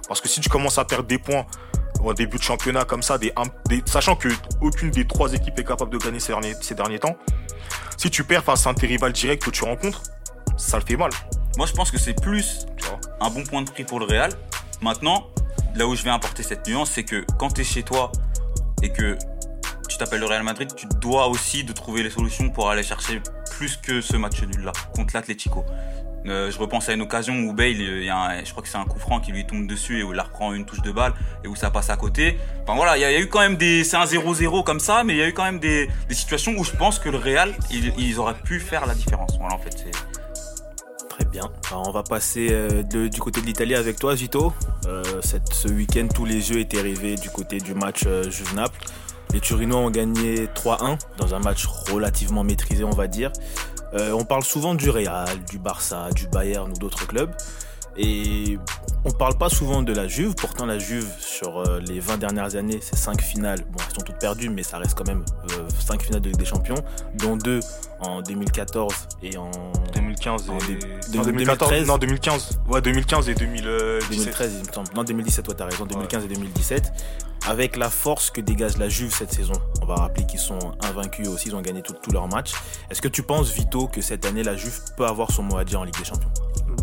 [0.08, 1.46] Parce que si tu commences à perdre des points
[2.04, 3.18] au début de championnat comme ça,
[3.86, 4.30] sachant que
[4.62, 7.18] aucune des trois équipes est capable de gagner ces derniers, temps,
[7.98, 10.04] si tu perds face à un tes rivales directs que tu rencontres,
[10.58, 11.12] ça le fait mal.
[11.58, 12.66] Moi, je pense que c'est plus
[13.20, 14.32] un bon point de prix pour le Real.
[14.82, 15.28] Maintenant,
[15.76, 18.12] là où je vais apporter cette nuance, c'est que quand tu es chez toi
[18.84, 19.18] et que
[19.90, 23.22] tu t'appelles le Real Madrid, tu dois aussi de trouver les solutions pour aller chercher
[23.58, 25.66] plus que ce match nul-là contre l'Atlético.
[26.30, 29.20] Euh, je repense à une occasion où Bale, je crois que c'est un coup franc
[29.20, 31.14] qui lui tombe dessus et où il reprend une touche de balle
[31.44, 32.38] et où ça passe à côté.
[32.64, 35.14] Enfin voilà, il y, a eu quand même des, c'est un 0-0 comme ça, mais
[35.14, 38.20] il y a eu quand même des, situations où je pense que le Real, ils,
[38.20, 39.38] auraient pu faire la différence.
[39.38, 39.92] Voilà en fait, c'est
[41.10, 44.54] Très Bien, on va passer euh, du côté de l'Italie avec toi, Zito.
[44.86, 48.80] Euh, ce week-end, tous les yeux étaient rivés du côté du match Juve-Naples.
[49.34, 53.32] Les Turinois ont gagné 3-1 dans un match relativement maîtrisé, on va dire.
[53.94, 57.32] Euh, on parle souvent du Real, du Barça, du Bayern ou d'autres clubs.
[57.98, 58.60] Et
[59.06, 60.36] on parle pas souvent de la Juve.
[60.36, 63.62] Pourtant, la Juve, sur euh, les 20 dernières années, c'est 5 finales.
[63.72, 65.26] Bon, elles sont toutes perdues, mais ça reste quand même
[65.80, 66.84] 5 finales de Ligue des Champions,
[67.16, 67.60] dont 2
[68.02, 69.50] en 2014 et en
[70.36, 70.76] 2015 En et.
[70.76, 70.88] dé-
[71.18, 71.26] non, 2013.
[71.26, 71.88] 2014.
[71.88, 72.60] Non, 2015.
[72.68, 74.10] Ouais, 2015 et 2017.
[74.10, 74.90] 2013, il me semble.
[74.96, 75.86] Non, 2017, toi, t'as raison.
[75.86, 76.92] 2015 et 2017.
[77.48, 81.28] Avec la force que dégage la Juve cette saison, on va rappeler qu'ils sont invaincus
[81.30, 82.52] aussi, ils ont gagné tous leurs matchs.
[82.90, 85.64] Est-ce que tu penses, Vito, que cette année, la Juve peut avoir son mot à
[85.64, 86.32] dire en Ligue des Champions?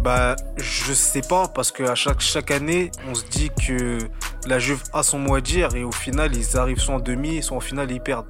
[0.01, 3.99] Bah, je sais pas, parce qu'à chaque, chaque année, on se dit que
[4.47, 7.43] la Juve a son mot à dire, et au final, ils arrivent soit en demi,
[7.43, 8.27] soit en finale, et ils perdent.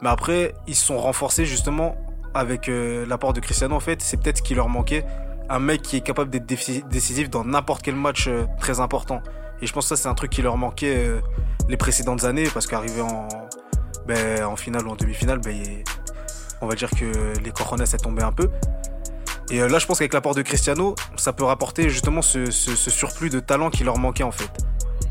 [0.00, 1.96] Mais après, ils se sont renforcés justement
[2.34, 5.04] avec euh, l'apport de Cristiano, en fait, c'est peut-être ce qui leur manquait.
[5.48, 9.22] Un mec qui est capable d'être décisif dans n'importe quel match euh, très important.
[9.62, 11.20] Et je pense que ça, c'est un truc qui leur manquait euh,
[11.68, 13.28] les précédentes années, parce qu'arriver en,
[14.06, 15.54] ben, en finale ou en demi-finale, ben,
[16.60, 18.50] on va dire que les cojones, elles tombaient un peu.
[19.50, 22.90] Et là, je pense qu'avec l'apport de Cristiano, ça peut rapporter justement ce, ce- ce
[22.90, 24.50] surplus de talent qui leur manquait en fait.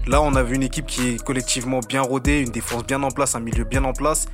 [0.08, 3.10] Là, on a vu une équipe qui est collectivement bien rodée, une défense bien en
[3.12, 4.26] place, un milieu bien en place.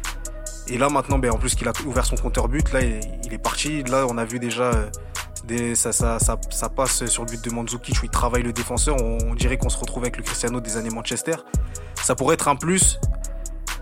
[0.67, 3.38] Et là, maintenant, ben, en plus qu'il a ouvert son compteur but, là, il, est
[3.38, 3.83] parti.
[3.83, 8.09] Là, on a vu déjà euh, ça, passe sur le but de Mandzukic où il
[8.09, 8.95] travaille le défenseur.
[9.01, 11.35] On, dirait qu'on se retrouve avec le Cristiano des années Manchester.
[11.95, 12.99] Ça pourrait être un plus,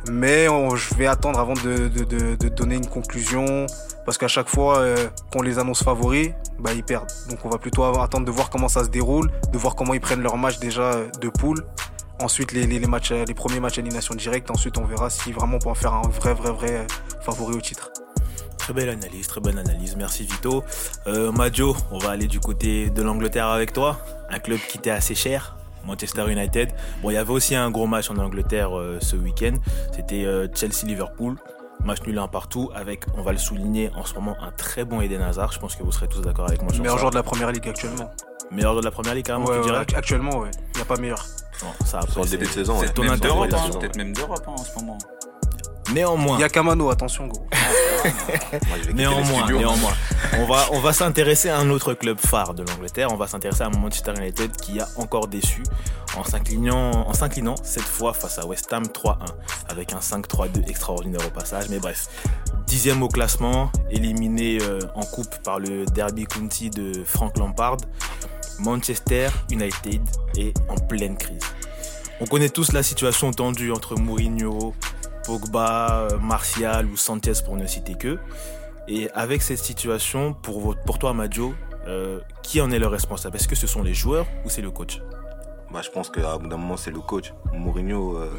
[0.09, 3.65] mais je vais attendre avant de, donner une conclusion.
[4.05, 7.11] Parce qu'à chaque fois euh, qu'on les annonce favoris, bah, ils perdent.
[7.29, 9.99] Donc on va plutôt attendre de voir comment ça se déroule, de voir comment ils
[9.99, 11.65] prennent leur match déjà euh, de poule.
[12.19, 14.49] Ensuite les, les, matchs, euh, les premiers matchs élimination directe.
[14.49, 16.87] Ensuite on verra si vraiment on peut en faire un vrai, vrai, vrai euh,
[17.21, 17.91] favori au titre.
[18.57, 19.95] Très belle analyse, très bonne analyse.
[19.95, 20.63] Merci Vito.
[21.05, 21.31] Euh,
[21.91, 23.99] on va aller du côté de l'Angleterre avec toi.
[24.29, 26.73] Un club qui t'est assez cher, Manchester United.
[27.01, 29.53] Bon, il y avait aussi un gros match en Angleterre euh, ce week-end.
[29.95, 31.37] C'était Chelsea-Liverpool.
[31.83, 34.99] Match nul un partout avec, on va le souligner, en ce moment un très bon
[35.01, 35.51] Eden Hazard.
[35.51, 36.99] Je pense que vous serez tous d'accord avec moi sur Meilleur ça.
[37.01, 38.11] joueur de la première ligue actuellement.
[38.51, 40.51] Meilleur joueur de la première ligue, carrément, Ouais, tu dirais act- actuellement, ouais.
[40.73, 41.25] Il n'y a pas meilleur.
[41.63, 42.93] Non, ça, après, Sur le c'est- début de saison, c'est ouais.
[42.93, 44.97] ton Même d'Europe, hein, peut-être même d'Europe hein, en ce moment.
[45.93, 47.47] Néanmoins, Il y a Kamano, attention, gros.
[48.11, 49.57] Moi, je vais quitter les Néanmoins, studios.
[49.59, 49.93] néanmoins,
[50.39, 53.09] on va, on va s'intéresser à un autre club phare de l'Angleterre.
[53.11, 55.63] On va s'intéresser à Manchester United qui a encore déçu
[56.17, 59.15] en s'inclinant, en s'inclinant cette fois face à West Ham 3-1
[59.69, 61.69] avec un 5-3-2 extraordinaire au passage.
[61.69, 62.07] Mais bref,
[62.65, 67.77] dixième au classement, éliminé euh, en coupe par le Derby County de Frank Lampard.
[68.59, 70.01] Manchester United
[70.35, 71.43] est en pleine crise.
[72.19, 74.73] On connaît tous la situation tendue entre Mourinho,
[75.27, 78.17] Pogba, euh, Martial ou Sanchez pour ne citer que.
[78.87, 81.53] Et avec cette situation, pour, toi, Majo,
[81.85, 83.35] euh, qui en est le responsable?
[83.35, 85.01] Est-ce que ce sont les joueurs ou c'est le coach?
[85.73, 87.33] Bah, je pense qu'à bout d'un moment, c'est le coach.
[87.51, 88.31] Mourinho, euh,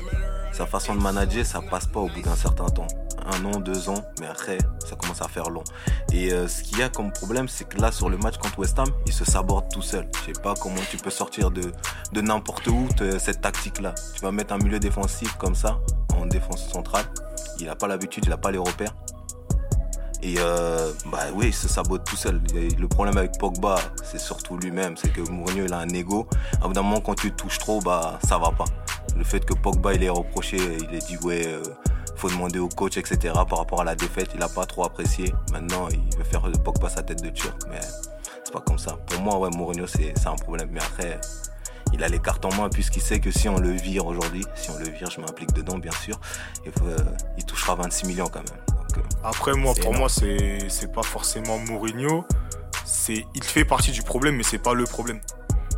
[0.52, 2.86] sa façon de manager, ça passe pas au bout d'un certain temps.
[3.30, 4.56] Un an, deux ans, mais après,
[4.88, 5.62] ça commence à faire long.
[6.12, 8.58] Et euh, ce qu'il y a comme problème, c'est que là, sur le match contre
[8.58, 10.08] West Ham, il se saborde tout seul.
[10.20, 11.70] Je sais pas comment tu peux sortir de,
[12.20, 13.94] n'importe où te- cette tactique-là.
[14.14, 15.78] Tu vas mettre un milieu défensif comme ça,
[16.16, 17.04] en défense centrale.
[17.60, 18.94] Il n'a pas l'habitude, il n'a pas les repères.
[20.22, 22.40] Et euh, bah oui, il se sabote tout seul.
[22.54, 24.96] Le problème avec Pogba, c'est surtout lui-même.
[24.96, 26.26] C'est que Mourinho, il a un ego.
[26.62, 28.64] À bout moment, quand tu touches trop, bah ça va pas.
[29.16, 31.62] Le fait que Pogba, il est reproché, il est dit ouais, euh,
[32.18, 33.32] faut demander au coach, etc.
[33.48, 35.32] Par rapport à la défaite, il a pas trop apprécié.
[35.52, 37.80] Maintenant, il veut faire de Pogba sa tête de turc, mais
[38.44, 38.96] c'est pas comme ça.
[39.06, 40.68] Pour moi, ouais, Mourinho, c'est un problème.
[40.72, 41.20] Mais après,
[41.92, 44.70] il a les cartes en main puisqu'il sait que si on le vire aujourd'hui, si
[44.70, 46.20] on le vire, je m'implique dedans, bien sûr,
[46.66, 46.96] et, euh,
[47.38, 48.64] il touchera 26 millions quand même.
[48.68, 49.98] Donc, euh, Après, moi, pour énorme.
[49.98, 52.24] moi, c'est pas forcément Mourinho.
[52.84, 55.20] C'est il fait partie du problème, mais c'est pas le problème.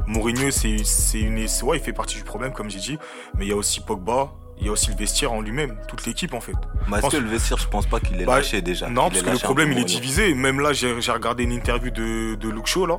[0.06, 2.98] Mourinho, c'est une, c'est- ouais, il fait partie du problème, comme j'ai dit.
[3.36, 6.06] Mais il y a aussi Pogba, il y a aussi le vestiaire en lui-même, toute
[6.06, 6.52] l'équipe en fait.
[6.52, 8.88] Bah, est-ce pense- que le vestiaire, je pense pas qu'il est Bah, lâché déjà.
[8.88, 10.34] non, parce que le problème, il est divisé.
[10.34, 12.98] Même là, j'ai regardé une interview de, de Luke Shaw, là.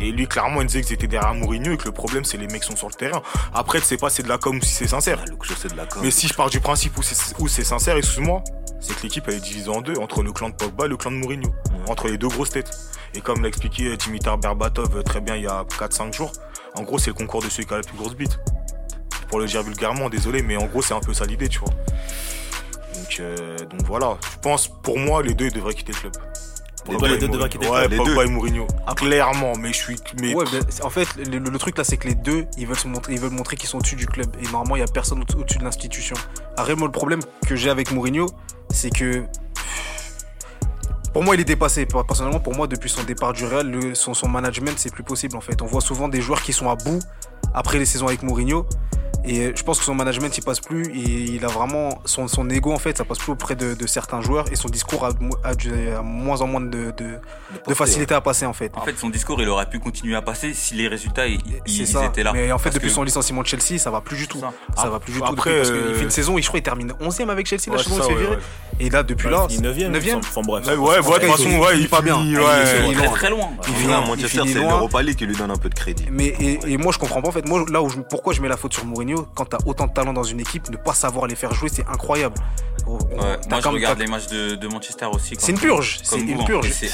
[0.00, 2.46] Et lui, clairement, il disait qu'ils étaient derrière Mourinho et que le problème, c'est les
[2.46, 3.20] mecs sont sur le terrain.
[3.52, 5.18] Après, tu sais pas si c'est de la com ou si c'est sincère.
[5.26, 6.02] Ah, coup, c'est de la com.
[6.04, 8.44] Mais si je pars du principe où c'est où c'est sincère, excuse-moi,
[8.80, 10.96] c'est que l'équipe elle est divisée en deux, entre le clan de Pogba et le
[10.96, 11.52] clan de Mourinho.
[11.88, 12.70] Entre les deux grosses têtes.
[13.14, 16.30] Et comme l'a expliqué Dimitar Berbatov euh, très bien il y a 4-5 jours,
[16.76, 18.38] en gros c'est le concours de celui qui a la plus grosse bite.
[19.28, 21.68] Pour le dire vulgairement, désolé, mais en gros c'est un peu ça l'idée, tu vois.
[22.94, 26.12] Donc, euh, donc voilà, je pense pour moi les deux ils devraient quitter le club.
[26.84, 27.90] Pogba les et deux devraient quitter le Ouais, club.
[27.90, 28.22] Les Pogba deux.
[28.24, 28.66] et Mourinho.
[28.96, 29.96] Clairement, mais je suis.
[30.20, 32.66] Mais Ouais, c'est- en fait, le, le- le truc là, c'est que les deux, ils
[32.66, 34.26] veulent se montrer, ils veulent montrer qu'ils sont au-dessus du club.
[34.40, 36.16] Et normalement, il y a personne au- au-dessus de l'institution.
[36.56, 38.26] Après, moi, le problème que j'ai avec Mourinho,
[38.70, 39.24] c'est que
[41.12, 41.84] Pour moi, il est dépassé.
[41.86, 45.36] Personnellement, pour moi, depuis son départ du Real, le- son, son management, c'est plus possible
[45.36, 45.60] en fait.
[45.62, 47.00] On voit souvent des joueurs qui sont à bout
[47.54, 48.66] après les saisons avec Mourinho.
[49.24, 50.86] Et euh, je pense que son management, il passe plus.
[50.88, 51.00] Et
[51.34, 51.98] il a vraiment.
[52.04, 54.50] Son, son ego, en fait, ça passe plus auprès de, de certains joueurs.
[54.52, 55.10] Et son discours a,
[55.44, 55.50] a
[55.98, 57.18] a moins en moins de, de,
[57.66, 58.72] de facilité à passer, en fait.
[58.76, 61.72] En fait, son discours, il aurait pu continuer à passer si les résultats ils, C'est
[61.72, 62.04] ils ça.
[62.06, 62.32] étaient là.
[62.32, 64.38] Mais en fait, Parce depuis que- son licenciement de Chelsea, ça va plus du tout.
[64.40, 64.52] Ça.
[64.76, 65.24] Ça va plus du tout.
[65.24, 67.46] Après, depuis- parce euh, qu'il fait une saison, il, je crois, il termine 11ème avec
[67.46, 67.64] Chelsea.
[67.68, 68.42] Là, Ouais, je sais pas où c'est il se fait ouais, virer.
[68.80, 69.90] Et là, depuis Ouais, là, il finit 9ème.
[69.92, 70.16] 9ème.
[70.18, 70.66] Enfin bref.
[70.66, 72.18] Ouais, ouais, ouais, de toute façon, ouais, il il pas bien.
[72.22, 73.12] Il finit très loin.
[73.12, 73.48] très loin.
[73.66, 75.74] Il Il finit- à il Manchester, c'est l'Europa League qui lui donne un peu de
[75.74, 76.06] crédit.
[76.12, 77.46] Mais et, et moi je comprends pas en fait.
[77.48, 79.92] Moi là où je, pourquoi je mets la faute sur Mourinho quand t'as autant de
[79.92, 82.36] talent dans une équipe, ne pas savoir les faire jouer, c'est incroyable.
[82.86, 85.34] On- on- Ouais, moi, je regarde les matchs de, de Manchester aussi.
[85.38, 86.70] C'est une purge, c'est une purge.
[86.72, 86.86] C'est.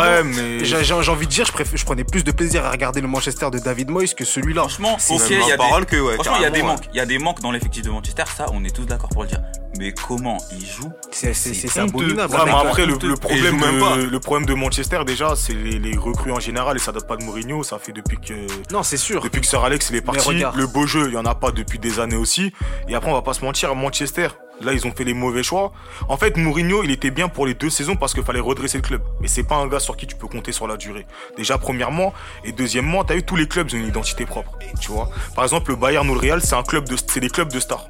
[0.00, 0.64] Ouais, mais.
[0.64, 3.50] J'ai envie de dire, je, préfère- je prenais plus de plaisir à regarder le Manchester
[3.50, 4.62] de David Moyes que celui-là.
[4.62, 6.60] Franchement, C'est ok, il y a des, parole que, ouais, franchement, il y a des
[6.60, 6.88] carrément, manques.
[6.92, 9.22] Il y a des manques dans l'effectif de Manchester, ça, on est tous d'accord pour
[9.22, 9.40] le dire.
[9.78, 12.32] Mais comment il joue C'est abominable.
[12.32, 13.96] Ouais, mais après, le, problème même de, pas.
[13.96, 17.16] le problème de Manchester, déjà, c'est les, les recrues en général, et ça date pas
[17.16, 18.34] de Mourinho, ça fait depuis que,
[18.72, 19.22] Non, c'est sûr.
[19.22, 20.42] depuis que Sir Alex il est parti.
[20.54, 22.52] Le beau jeu, il y en a pas depuis des années aussi.
[22.88, 24.28] Et après, on va pas se mentir, Manchester,
[24.60, 25.72] là, ils ont fait les mauvais choix.
[26.08, 28.82] En fait, Mourinho, il était bien pour les deux saisons parce qu'il fallait redresser le
[28.82, 29.02] club.
[29.20, 31.06] Mais c'est pas un gars sur qui tu peux compter sur la durée.
[31.36, 32.12] Déjà, premièrement,
[32.44, 34.58] et deuxièmement, t'as vu, tous les clubs ils ont une identité propre.
[34.80, 35.10] Tu vois.
[35.34, 37.60] Par exemple, le Bayern ou le Real, c'est un club de, c'est des clubs de
[37.60, 37.88] stars.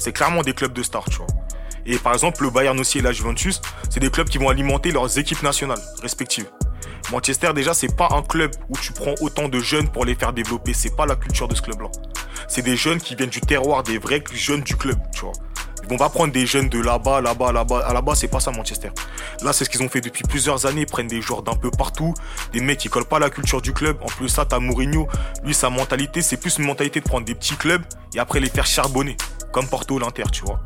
[0.00, 1.26] C'est clairement des clubs de stars, tu vois.
[1.84, 3.60] Et par exemple, le Bayern aussi et la Juventus,
[3.90, 6.50] c'est des clubs qui vont alimenter leurs équipes nationales respectives.
[7.12, 10.32] Manchester, déjà, c'est pas un club où tu prends autant de jeunes pour les faire
[10.32, 10.72] développer.
[10.72, 11.88] C'est pas la culture de ce club-là.
[12.48, 15.32] C'est des jeunes qui viennent du terroir, des vrais jeunes du club, tu vois.
[15.82, 17.84] Ils vont pas prendre des jeunes de là-bas, là-bas, là-bas.
[17.86, 18.90] À là-bas, c'est pas ça Manchester.
[19.42, 20.82] Là, c'est ce qu'ils ont fait depuis plusieurs années.
[20.82, 22.14] Ils prennent des joueurs d'un peu partout,
[22.52, 23.98] des mecs qui collent pas à la culture du club.
[24.02, 25.08] En plus, ça, t'as Mourinho.
[25.44, 27.82] Lui, sa mentalité, c'est plus une mentalité de prendre des petits clubs
[28.14, 29.16] et après les faire charbonner,
[29.52, 30.60] comme Porto, l'Inter, tu vois.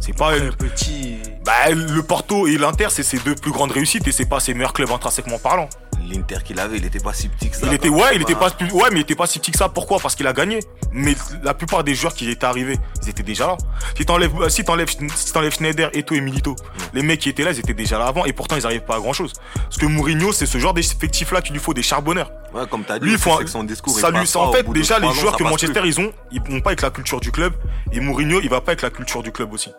[0.00, 1.16] C'est pas Un petit.
[1.44, 4.54] bah, le Porto et l'Inter, c'est ses deux plus grandes réussites et c'est pas ses
[4.54, 5.68] meilleurs clubs intrinsèquement parlant.
[6.08, 7.66] L'Inter qu'il avait, il était pas si petit que ça.
[7.66, 9.58] Il était, ouais, il était pas, plus- ouais, mais il était pas si petit que
[9.58, 9.68] ça.
[9.68, 9.98] Pourquoi?
[9.98, 10.60] Parce qu'il a gagné.
[10.92, 13.56] Mais la plupart des joueurs qui étaient arrivés, ils étaient déjà là.
[13.96, 16.54] Si t'enlèves, euh, si t'enlèves, si t'enlèves Schneider, Eto et Milito,
[16.94, 18.96] les mecs qui étaient là, ils étaient déjà là avant et pourtant ils arrivent pas
[18.96, 19.32] à grand chose.
[19.54, 22.30] Parce que Mourinho, c'est ce genre d'effectif là qu'il lui faut des charbonneurs.
[22.54, 23.98] Ouais, comme t'as dit, Lui, il faut un- que son discours.
[23.98, 25.88] Ça lui, en pas, fait, déjà, les ans, joueurs que Manchester, plus.
[25.88, 27.52] ils ont, ils vont pas avec la culture du club.
[27.90, 29.72] Et Mourinho, il va pas avec la culture du club aussi.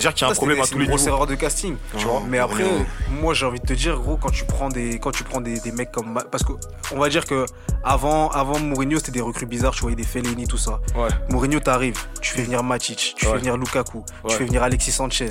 [0.00, 1.14] C'est-à-dire qu'il y a un Ça, problème c'est- à c'est tous une les grosse niveaux.
[1.16, 1.76] erreur de casting.
[1.96, 2.18] Tu vois.
[2.18, 2.64] vois, Mais après,
[3.10, 5.58] moi j'ai envie de te dire, gros, quand tu prends des, quand tu prends des,
[5.60, 6.18] des mecs comme.
[6.30, 6.52] Parce que
[6.92, 7.46] on va dire que
[7.84, 10.80] avant, avant Mourinho, c'était des recrues bizarres, tu voyais des Fellaini, tout ça.
[10.96, 11.08] Ouais.
[11.30, 13.32] Mourinho t'arrive, tu fais venir Matic, tu Ouais.
[13.32, 15.30] fais venir Lukaku, tu fais venir Alexis Sanchez,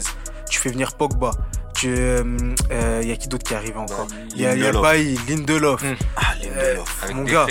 [0.49, 1.31] tu fais venir Pogba.
[1.77, 2.23] Tu, euh,
[2.71, 4.07] euh, y a qui d'autre qui arrive encore?
[4.33, 4.81] Il y a, y a Lindelof.
[4.81, 5.83] Bailly, Lindelof.
[5.83, 5.95] Mm.
[6.15, 7.03] Ah, Lindelof.
[7.03, 7.47] Avec Mon des gars.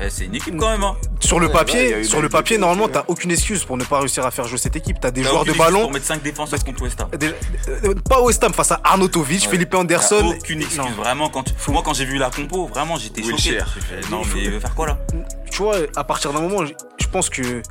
[0.00, 0.94] Eh, c'est une équipe quand même, hein.
[1.28, 3.76] Sur le Ouais, ouais, papier, eu sur le papier, des- normalement, t'as aucune excuse pour
[3.76, 4.96] ne pas réussir à faire jouer cette équipe.
[4.98, 5.82] T'as des T'as joueurs de ballon.
[5.82, 7.08] Pour mettre 5 défenseurs contre West Ham.
[7.18, 7.34] Déjà,
[7.84, 9.50] euh, pas West Ham face à Arnautovic, Ouais.
[9.50, 10.34] Philippe T'as Anderson.
[10.38, 10.90] Aucune excuse, Non.
[10.92, 11.28] vraiment.
[11.28, 13.58] Quand tu- Moi, quand j'ai vu la compo, vraiment, j'étais choqué.
[13.58, 14.98] Fait, Non, mais il veut faire quoi là?
[15.50, 17.62] Tu vois, à partir d'un moment, je pense que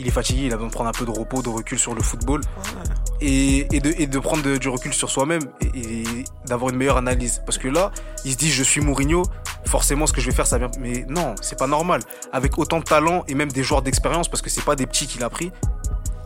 [0.00, 1.92] il est fatigué, il a besoin de prendre un peu de repos, de recul sur
[1.94, 2.42] le football
[3.20, 6.04] et, et de, et de prendre de- du recul sur soi-même et, et
[6.46, 7.42] d'avoir une meilleure analyse.
[7.44, 7.90] Parce que là,
[8.24, 9.24] il se dit je suis Mourinho,
[9.68, 10.70] forcément ce que je vais faire ça vient.
[10.80, 12.00] Mais non, c'est pas normal.
[12.32, 15.06] Avec autant de talent et même des joueurs d'expérience, parce que c'est pas des petits
[15.06, 15.52] qu'il a pris,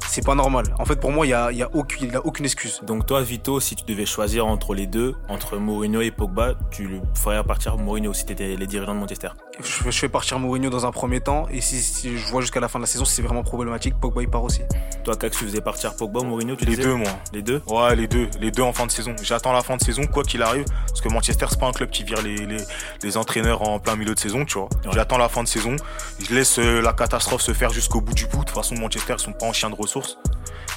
[0.08, 0.66] c'est pas normal.
[0.78, 2.80] En fait, pour moi, il y a, a aucune, a aucune excuse.
[2.86, 7.00] Donc toi, Vito, si tu devais choisir entre les deux, entre Mourinho et Pogba, tu
[7.14, 9.28] ferais partir Mourinho si t'étais les dirigeants de Manchester?
[9.64, 12.60] Je, je fais partir Mourinho dans un premier temps et si, si je vois jusqu'à
[12.60, 14.62] la fin de la saison, si c'est vraiment problématique, Pogba il part aussi.
[15.04, 17.08] Toi, Cax, tu faisais partir Pogba ou Mourinho tu Les disais deux, moi.
[17.32, 19.14] Les deux Ouais, les deux, les deux en fin de saison.
[19.22, 21.90] J'attends la fin de saison, quoi qu'il arrive, parce que Manchester, c'est pas un club
[21.90, 22.58] qui vire les, les,
[23.02, 24.68] les entraîneurs en plein milieu de saison, tu vois.
[24.84, 24.92] Ouais.
[24.94, 25.76] J'attends la fin de saison,
[26.18, 28.40] je laisse euh, la catastrophe se faire jusqu'au bout du bout.
[28.40, 30.18] De toute façon, Manchester, ils sont pas en chien de ressources.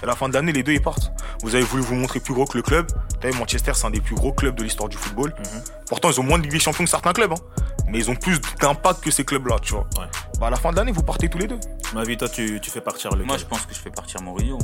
[0.02, 1.12] Et à la fin de l'année, les deux, ils partent.
[1.42, 2.88] Vous avez voulu vous montrer plus gros que le club.
[3.34, 5.34] Manchester, c'est un des plus gros clubs de l'histoire du football.
[5.38, 5.62] Mhm.
[5.88, 7.64] Pourtant, ils ont moins de Ligue des Champions que certains clubs, hein.
[7.88, 9.88] Mais ils ont plus d'impact que ces clubs-là, tu vois.
[9.98, 10.08] Ouais.
[10.40, 11.60] Bah, à la fin de l'année, vous partez tous les deux.
[11.94, 14.22] Ma vie, toi, tu, tu fais partir le Moi, je pense que je fais partir
[14.22, 14.58] Mourinho.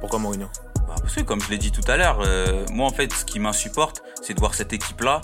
[0.00, 0.48] Pourquoi Mourinho
[0.88, 3.24] Bah, parce que comme je l'ai dit tout à l'heure, euh, moi en fait ce
[3.24, 5.20] qui m'insupporte, c'est de voir cette équipe-là,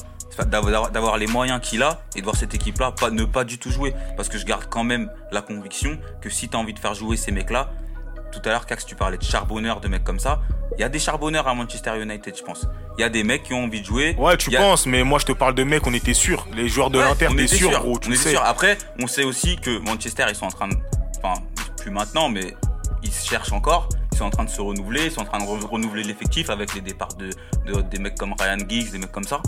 [0.47, 3.59] d'avoir d'avoir les moyens qu'il a et de voir cette équipe-là pas, ne pas du
[3.59, 3.95] tout jouer.
[4.17, 6.93] Parce que je garde quand même la conviction que si tu as envie de faire
[6.93, 7.71] jouer ces mecs-là,
[8.41, 10.41] tout à l'heure Cax tu parlais de charbonneurs, de mecs comme ça,
[10.77, 12.67] il y a des charbonneurs à Manchester United je pense.
[12.99, 14.15] Il y a des mecs qui ont envie de jouer.
[14.19, 16.47] Ouais, tu a- penses, mais moi, je te parle de mecs, on était sûr.
[16.55, 18.31] Les joueurs de Ouais, l'Inter, on t'es était sûr, sûr, gros, tu on le sais.
[18.31, 18.43] sûr.
[18.43, 20.75] Après, on sait aussi que Manchester, ils sont en train de.
[21.23, 21.41] Enfin,
[21.77, 22.55] plus maintenant, mais
[23.03, 23.89] ils se cherchent encore.
[24.13, 26.49] Ils sont en train de se renouveler, ils sont en train de re- renouveler l'effectif
[26.49, 27.29] avec les départs de,
[27.67, 29.43] de- des mecs comme Ryan Giggs, des mecs comme ça.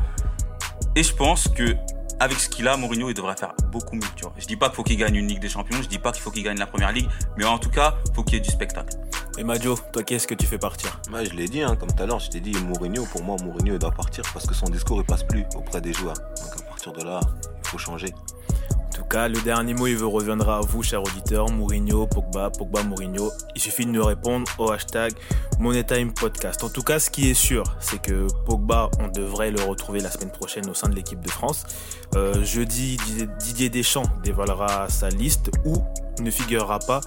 [0.94, 1.74] Et je pense que
[2.21, 4.03] avec ce qu'il a, Mourinho, il devrait faire beaucoup mieux.
[4.17, 4.33] Tu vois.
[4.37, 6.23] Je dis pas qu'il faut qu'il gagne une Ligue des Champions, je dis pas qu'il
[6.23, 8.51] faut qu'il gagne la Première Ligue, mais en tout cas, faut qu'il y ait du
[8.51, 8.97] spectacle.
[9.39, 11.01] Et Majo, toi, qu'est-ce que tu fais partir?
[11.11, 13.37] Moi, je l'ai dit, hein, comme tout à l'heure, je t'ai dit Mourinho, pour moi,
[13.43, 16.17] Mourinho il doit partir parce que son discours il passe plus auprès des joueurs.
[16.17, 17.21] Donc à partir de là,
[17.63, 18.13] il faut changer.
[19.09, 21.49] Tout cas, le dernier mot, il vous reviendra à vous, chers auditeurs.
[21.51, 23.33] Mourinho, Pogba, Pogba, Mourinho.
[23.55, 25.14] Il suffit de nous répondre au hashtag
[25.59, 26.62] MoneyTime Podcast.
[26.62, 30.11] En tout cas, ce qui est sûr, c'est que Pogba, on devrait le retrouver la
[30.11, 31.64] semaine prochaine au sein de l'équipe de France.
[32.16, 35.77] Euh, jeudi, Didier- Didier Deschamps dévoilera sa liste où
[36.21, 37.01] ne figurera pas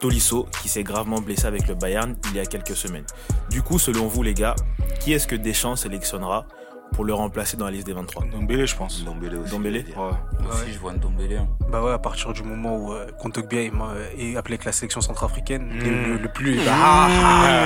[0.00, 3.04] Tolisso, qui s'est gravement blessé avec le Bayern il y a quelques semaines.
[3.50, 4.56] Du coup, selon vous, les gars,
[5.00, 6.46] qui est-ce que Deschamps sélectionnera
[6.92, 9.02] pour le remplacer dans la liste des 23 Ndombele, je pense.
[9.02, 9.54] Ndombele aussi.
[9.54, 9.92] Ouais.
[9.96, 11.36] Moi aussi, je vois Ndombele.
[11.38, 11.48] hein.
[11.70, 15.62] Bah ouais, à partir du moment où euh, Kondogbia est, appelé avec la sélection centrafricaine,
[15.62, 15.78] Mm.
[15.84, 16.56] le, le- le plus.
[16.56, 16.68] Mmh.
[16.68, 17.08] Ah,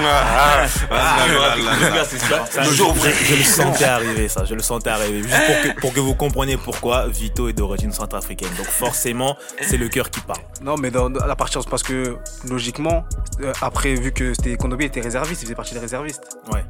[0.05, 2.47] Ah, Ah, le ça.
[2.47, 4.45] Ça, je, je- le sentais arriver, ça.
[4.45, 5.23] Je le sentais arriver.
[5.23, 8.49] Juste pour que, pour que vous compreniez pourquoi Vito est d'origine centrafricaine.
[8.57, 10.41] Donc forcément, c'est le cœur qui parle.
[10.63, 12.17] Non, mais dans, à partir parce que
[12.49, 13.05] logiquement,
[13.41, 16.37] euh, après vu que c'était Kondogbia était réserviste, il faisait partie des réservistes.
[16.53, 16.65] Ouais.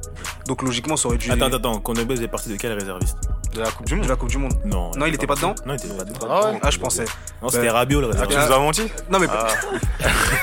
[0.47, 1.81] Donc logiquement, ça aurait dû Attends, attends, attends.
[1.81, 3.17] Kondogbia faisait partie de quel réserviste
[3.55, 4.09] De la Coupe du de Monde.
[4.09, 4.55] la Coupe du Monde.
[4.65, 4.91] Non.
[4.97, 6.19] Non, il était pas dedans Non, il était pas dedans.
[6.31, 7.05] Ah ouais Ah, je pensais.
[7.43, 8.49] Non, c'était Ben, Rabiot le Ah, tu réserviste.
[8.49, 9.47] nous as menti Non, mais Ah.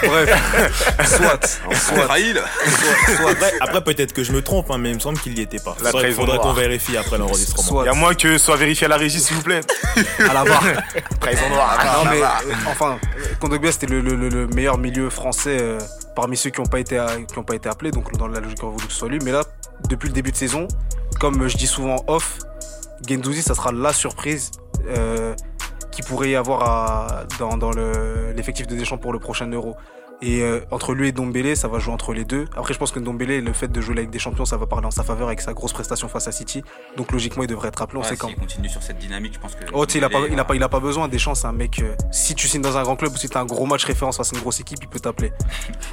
[0.08, 1.06] bref.
[1.06, 2.42] soit, soit, trahi là.
[2.66, 5.34] soit, soit, Après, après, peut-être que je me trompe, hein, mais il me semble qu'il
[5.34, 5.76] n'y était pas.
[5.84, 7.68] La Faudrait, qu'on vérifie après l'enregistrement.
[7.68, 9.62] soit Il y a moins que ce soit vérifié à la régie, s'il vous plaît.
[10.20, 10.64] à la barre.
[11.20, 12.04] Trahison noire.
[12.04, 15.78] Non mais euh, enfin, euh, Kondogbia c'était le, le- le- le meilleur milieu français euh,
[16.16, 18.40] parmi ceux qui n'ont pas été à- qui ont pas été appelés, donc dans la
[18.40, 19.20] logique on voulu que ce soit lui.
[19.24, 19.44] Mais là,
[19.90, 20.68] depuis le début de saison,
[21.24, 22.38] comme je dis souvent off,
[23.08, 24.52] Gendouzi ça sera la surprise
[24.90, 25.34] euh,
[25.90, 29.78] qui pourrait y avoir à- dans, dans le- l'effectif de Deschamps pour le prochain Euro.
[30.22, 32.46] Et euh, entre lui et Dombele, ça va jouer entre les deux.
[32.58, 34.86] Après, je pense que Dombele, le fait de jouer avec des champions, ça va parler
[34.88, 36.62] en sa faveur avec sa grosse prestation face à City.
[36.98, 38.00] Donc logiquement, il devrait être appelé.
[38.00, 38.28] On Ouais, sait quand.
[38.28, 39.64] S'il continue sur cette dynamique, je pense que.
[39.72, 41.08] Oh, tu sais, il a pas, il a pas, il a pas besoin.
[41.08, 41.80] Deschamps, c'est un mec.
[41.80, 44.18] euh, si tu signes dans un grand club ou si t'as un gros match référence
[44.18, 45.32] face à une grosse équipe, il peut t'appeler.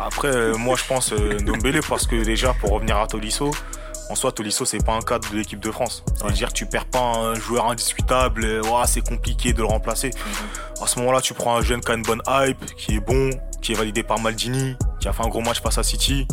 [0.00, 3.50] Après, euh, moi, je pense euh, Ndombele parce que déjà, pour revenir à Tolisso,
[4.10, 6.02] en soi, Tolisso, c'est pas un cadre de l'équipe de France.
[6.16, 8.60] C'est-à-dire, tu perds pas un joueur indiscutable.
[8.86, 10.10] c'est compliqué de le remplacer.
[10.82, 13.30] À ce moment-là, tu prends un jeune qui a une bonne hype, qui est bon,
[13.62, 16.26] qui est validé par Maldini, qui a fait un gros match face à City.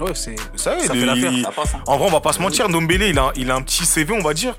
[0.00, 0.36] Ouais, c'est.
[0.56, 1.32] Ça, Ça il- fait l'affaire.
[1.32, 1.82] il- passe, hein.
[1.86, 4.12] En vrai, on va pas se mentir, Ndombele, il a, il a un petit CV,
[4.14, 4.56] on va dire.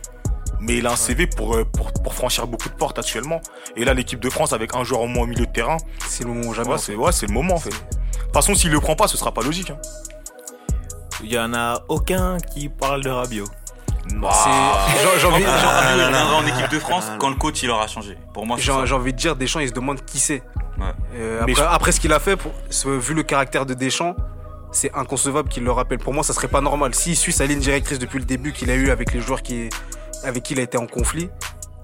[0.59, 3.41] Mais il a un CV pour, euh, pour, pour franchir beaucoup de portes actuellement.
[3.75, 5.75] Et là, l'équipe de France, avec un joueur au moins au milieu de terrain,
[6.07, 6.69] C'est le moment jamais.
[6.69, 6.97] ouais, en c'est fait.
[6.97, 7.71] ouais, c'est le moment en fait.
[7.71, 9.71] De toute façon, s'il le prend pas, ce sera pas logique.
[9.71, 9.77] hein.
[11.23, 13.45] Il y en a aucun qui parle de Rabiot.
[14.09, 17.87] C'est- J'ai j'ai envie, Ah, en équipe de France Ah, quand le coach il aura
[17.87, 18.17] changé.
[18.33, 20.43] Pour moi, c'est j'ai- envie de dire, Deschamps, il se demande qui c'est.
[20.77, 20.85] Ouais.
[21.15, 22.51] Euh, Mais après, je- après ce qu'il a fait, pour,
[22.99, 24.15] vu le caractère de Deschamps,
[24.71, 25.99] c'est inconcevable qu'il le rappelle.
[25.99, 26.93] Pour moi, ça serait pas normal.
[26.93, 29.69] S'il suit sa ligne directrice depuis le début qu'il a eu avec les joueurs qui,
[30.23, 31.29] avec qui il a été en conflit,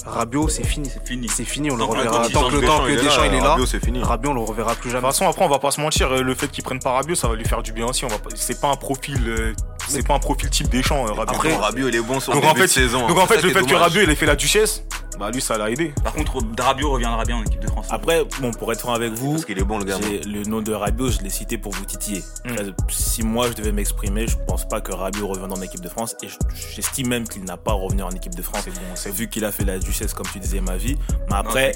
[0.06, 0.90] Rabiot, c'est fini.
[0.90, 1.28] C'est fini.
[1.28, 2.28] C'est fini, on le reverra.
[2.30, 4.02] Tant que le temps que Deschamps là, il est là, Rabiot, c'est fini.
[4.02, 5.08] Rabiot, on le reverra plus De jamais.
[5.08, 7.16] toute façon, après, on va pas se mentir, euh, le fait qu'il prenne pas Rabiot,
[7.16, 8.06] ça va lui faire du bien aussi.
[8.06, 8.30] On va pas...
[8.36, 9.54] C'est pas un profil, euh,
[9.90, 11.22] c'est pas un profil type des champs, Rabiot.
[11.22, 13.08] Après, Rabiot, il est bon sur donc en fait, saison.
[13.08, 13.22] donc hein.
[13.22, 13.74] en fait, le fait que.
[13.76, 14.84] Rabiot il ait fait la duchesse,
[15.20, 15.94] bah lui, ça l'a aidé.
[16.04, 17.88] Par contre, Rabiot reviendra bien en équipe de France.
[17.90, 20.72] Après, bon, pour être franc avec vous, Parce qu'il est bon, le le nom de
[20.74, 22.24] Rabiot, je l'ai cité pour vous titiller.
[22.46, 22.52] Mm.
[22.52, 25.90] Après, Si moi je devais m'exprimer, je pense pas que Rabiot revienne en équipe de
[25.90, 26.38] France et je-
[26.76, 28.62] j'estime même qu'il n'a pas à revenir en équipe de France.
[28.66, 30.98] C'est bon, c'est vu qu'il a fait la duchesse comme tu disais ma vie.
[31.30, 31.74] Mais après,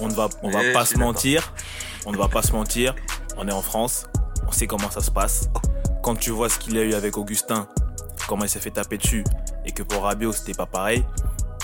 [0.00, 1.52] on ne va, on va pas se mentir.
[2.04, 2.94] On ne va pas se mentir.
[3.38, 4.06] On est en France.
[4.46, 5.48] On sait comment ça se passe.
[6.02, 7.66] Quand tu vois ce qu'il a eu avec Augustin,
[8.28, 9.24] comment il s'est fait taper dessus,
[9.64, 11.04] et que pour Rabiot c'était pas pareil,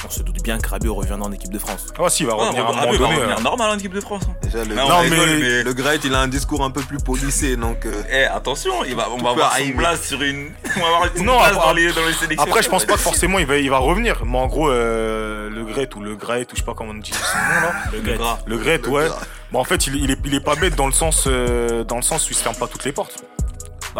[0.07, 1.87] on se doute bien que Rabiot reviendra en équipe de France.
[1.99, 3.33] Ah, si, il va Ouais, revenir à un moment Rabiot va donné.
[3.33, 3.41] euh.
[3.41, 4.23] normal en équipe de France.
[4.29, 4.35] hein.
[4.43, 6.83] Déjà, le, Mais Non, rigole, mais- mais- le Great, il a un discours un peu
[6.83, 7.85] plus policé, donc.
[7.85, 9.77] euh, Eh, attention, il va, on va avoir son arriver.
[9.77, 10.51] place sur une.
[10.77, 12.47] On va avoir son Non, place après- dans les, dans les sélections.
[12.47, 14.23] Après, je pense pas que forcément il va, il va revenir.
[14.25, 16.95] Mais en gros, euh, le Gret ou le Gret, ou je sais pas comment on
[16.95, 17.73] dit son nom là.
[17.93, 18.39] Le gras.
[18.47, 19.09] Le Gret, Le ouais.
[19.51, 21.97] Bon, en fait, il, il est, il est pas bête dans le sens, euh, dans
[21.97, 23.25] le sens où il se ferme pas toutes les portes.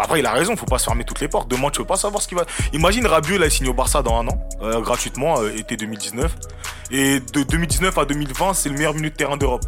[0.01, 1.47] Après, il a raison, faut pas se fermer toutes les portes.
[1.49, 2.45] Demain, tu veux pas savoir ce qu'il va.
[2.73, 6.35] Imagine Rabiot, là, il signe au Barça dans un an, euh, gratuitement, euh, été 2019.
[6.91, 9.63] Et de 2019 à 2020, c'est le meilleur milieu de terrain d'Europe.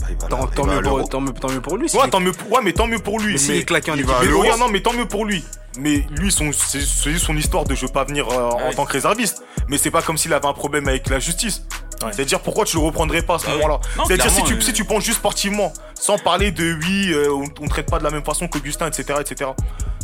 [0.00, 1.08] bah, il va Tant, il va mieux pour, l'Euro.
[1.08, 1.88] tant, mieux, tant mieux pour lui.
[1.94, 3.32] Ouais, est- tant mieux, pour- ouais, mais tant mieux pour lui.
[3.32, 5.44] Mais s'il est claqué en il équipe mais non, mais tant mieux pour lui.
[5.78, 6.80] Mais lui, son, c'est
[7.18, 9.42] son histoire de je veux pas venir euh, en tant que réserviste.
[9.68, 11.64] Mais c'est pas comme s'il avait un problème avec la justice.
[12.04, 12.12] Ouais.
[12.12, 14.72] C'est-à-dire pourquoi tu le reprendrais pas à ce Bah moment-là C'est-à-dire si tu, euh, si
[14.72, 18.10] tu penses juste sportivement, sans parler de oui, euh, on, on traite pas de la
[18.10, 19.50] même façon qu'Augustin, etc., etc.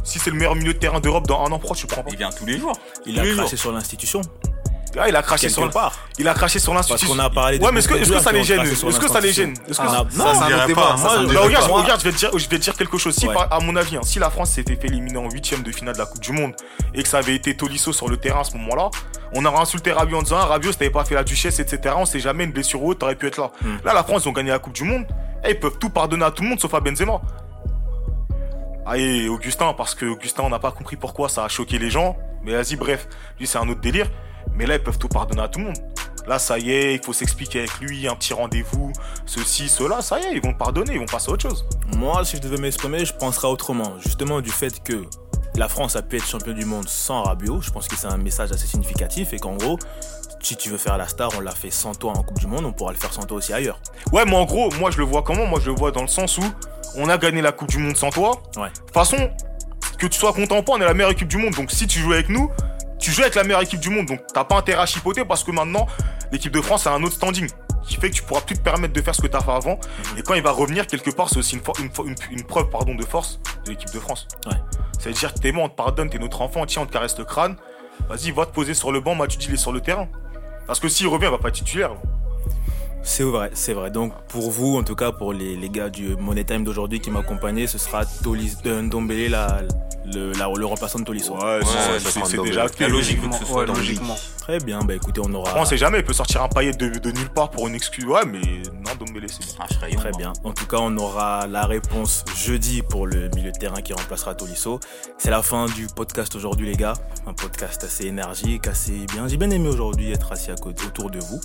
[0.05, 2.03] Si c'est le meilleur milieu de terrain d'Europe dans un an, pourquoi tu le prends
[2.03, 2.73] pas Il vient tous les jours.
[3.05, 3.59] il a Tous craché jours.
[3.59, 4.21] sur l'institution.
[4.99, 5.93] Ah, il a craché sur part.
[6.19, 7.17] il a craché sur Parce l'institution.
[7.17, 9.21] qu'on a parlé Ouais, mais est-ce que, est-ce que ça les gêne Est-ce que ça
[9.21, 9.55] les gêne.
[9.69, 10.81] Est-ce que Ah, ça- non, Ça, autre débat.
[10.83, 10.97] pas.
[10.97, 12.97] Ça, autre Bah, regarde, Moi- regarde, je vais te dire, je vais te dire quelque
[12.99, 13.15] chose.
[13.15, 13.35] Si, Ouais.
[13.51, 15.99] à mon avis, hein, si la France s'était fait éliminer en huitième de finale de
[15.99, 16.53] la Coupe du Monde
[16.95, 18.91] et que ça avait été Tolisso sur le terrain à ce moment-là,
[19.35, 21.95] on aurait insulté Rabiot en disant ah, Rabiot, si t'avais pas fait la duchesse, etc.
[21.99, 23.51] On sait jamais une blessure haute, t'aurais pu être là.
[23.63, 23.77] Hmm.
[23.85, 25.07] Là, la France, ils ont gagné la Coupe du Monde.
[25.45, 27.21] Et ils peuvent tout pardonner à tout le monde sauf à Benzema.
[28.87, 32.17] Allez, Augustin, parce que Augustin, on n'a pas compris pourquoi ça a choqué les gens.
[32.43, 33.07] Mais vas-y, bref,
[33.39, 34.07] lui, c'est un autre délire.
[34.55, 35.79] Mais là, ils peuvent tout pardonner à tout le monde.
[36.27, 38.93] Là, ça y est, il faut s'expliquer avec lui, un petit rendez-vous,
[39.25, 41.65] ceci, cela, ça y est, ils vont pardonner, ils vont passer à autre chose.
[41.97, 43.99] Moi, si je devais m'exprimer, je penserais autrement.
[44.01, 45.07] Justement, du fait que
[45.55, 48.19] la France a pu être champion du monde sans Rabiot, je pense que c'est un
[48.19, 49.79] message assez significatif et qu'en gros,
[50.43, 52.67] si tu veux faire la star, on l'a fait sans toi en Coupe du Monde,
[52.67, 53.81] on pourra le faire sans toi aussi ailleurs.
[54.13, 55.47] Ouais, mais en gros, moi, je le vois comment?
[55.47, 56.45] Moi, je le vois dans le sens où
[56.95, 58.43] on a gagné la Coupe du Monde sans toi.
[58.57, 58.69] Ouais.
[58.69, 59.31] De toute façon,
[59.99, 61.55] que tu sois content ou pas, on est la meilleure équipe du monde.
[61.55, 62.51] Donc, si tu joues avec nous,
[62.99, 64.07] tu joues avec la meilleure équipe du monde.
[64.07, 65.87] Donc, t'as pas intérêt à chipoter parce que maintenant,
[66.33, 67.49] l'équipe de France a un autre standing.
[67.87, 69.79] Qui fait que tu pourras plus te permettre de faire ce que t'as fait avant.
[70.19, 72.45] Et quand il va revenir, quelque part, c'est aussi une, fo- une fo- une- une
[72.45, 74.29] preuve pardon, de force de l'équipe de France.
[74.47, 74.57] Ouais.
[74.99, 76.93] Ça veut dire que t'es bon, on te pardonne, t'es notre enfant, tiens, on te
[76.93, 77.57] caresse le crâne.
[78.11, 80.07] Vas-y, va te poser sur le banc, Matuidi, il est sur le terrain.
[80.67, 81.93] Parce que s'il revient, il va pas être titulaire.
[83.11, 83.91] C'est vrai, c'est vrai.
[83.91, 87.11] Donc pour vous, en tout cas pour les, les gars du Money Time d'aujourd'hui qui
[87.11, 89.63] m'accompagnaient, ce sera Tolis, euh, Ndombele, la,
[90.05, 91.33] le, la- le remplaçant de Tolisso.
[91.35, 92.59] Ouais, c'est- déjà double.
[92.61, 92.85] acté.
[92.85, 94.15] La logique veut que ce soit Ouais, dans le logiquement.
[94.49, 95.61] Très bien, bah écoutez, on aura...
[95.61, 98.07] On sait jamais, il peut sortir un paillet de, de nulle part pour une excuse.
[98.07, 98.41] Ouais, mais
[98.73, 99.55] non, Dombele, c'est bien.
[99.61, 100.33] Ah, je Très bien.
[100.43, 104.35] En tout cas, on aura la réponse jeudi pour le milieu de terrain qui remplacera
[104.35, 104.81] Tolisso.
[105.19, 106.95] C'est la fin du podcast aujourd'hui, les gars.
[107.27, 109.29] Un podcast assez énergique, assez bien.
[109.29, 111.41] J'ai bien aimé aujourd'hui être assis à côté, autour de vous.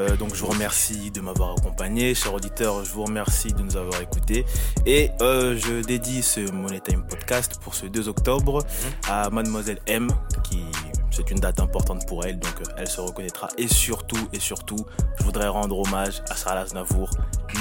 [0.00, 2.16] Euh, donc, je vous remercie de m'avoir accompagné.
[2.16, 4.44] Chers auditeurs, je vous remercie de nous avoir écoutés.
[4.86, 8.64] Et euh, je dédie ce Money Time podcast pour ce 2 octobre
[9.08, 10.08] à Mademoiselle M,
[10.42, 10.64] qui
[11.10, 13.48] c'est une date importante pour elle, donc euh, elle se reconnaîtra.
[13.58, 14.76] Et surtout, et surtout,
[15.18, 17.10] je voudrais rendre hommage à Sarah Aznavour,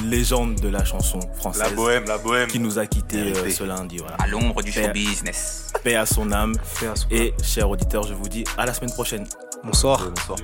[0.02, 2.48] une légende de la chanson française La bohème, la bohème.
[2.50, 3.98] qui nous a quittés euh, ce lundi.
[3.98, 4.16] Voilà.
[4.20, 5.68] À l'ombre du Paix- show business.
[5.84, 6.56] Paix à son âme.
[6.80, 9.26] Paix à son Et chers auditeurs, je vous dis à la semaine prochaine.
[9.64, 10.10] Bonsoir.
[10.10, 10.38] Bonsoir.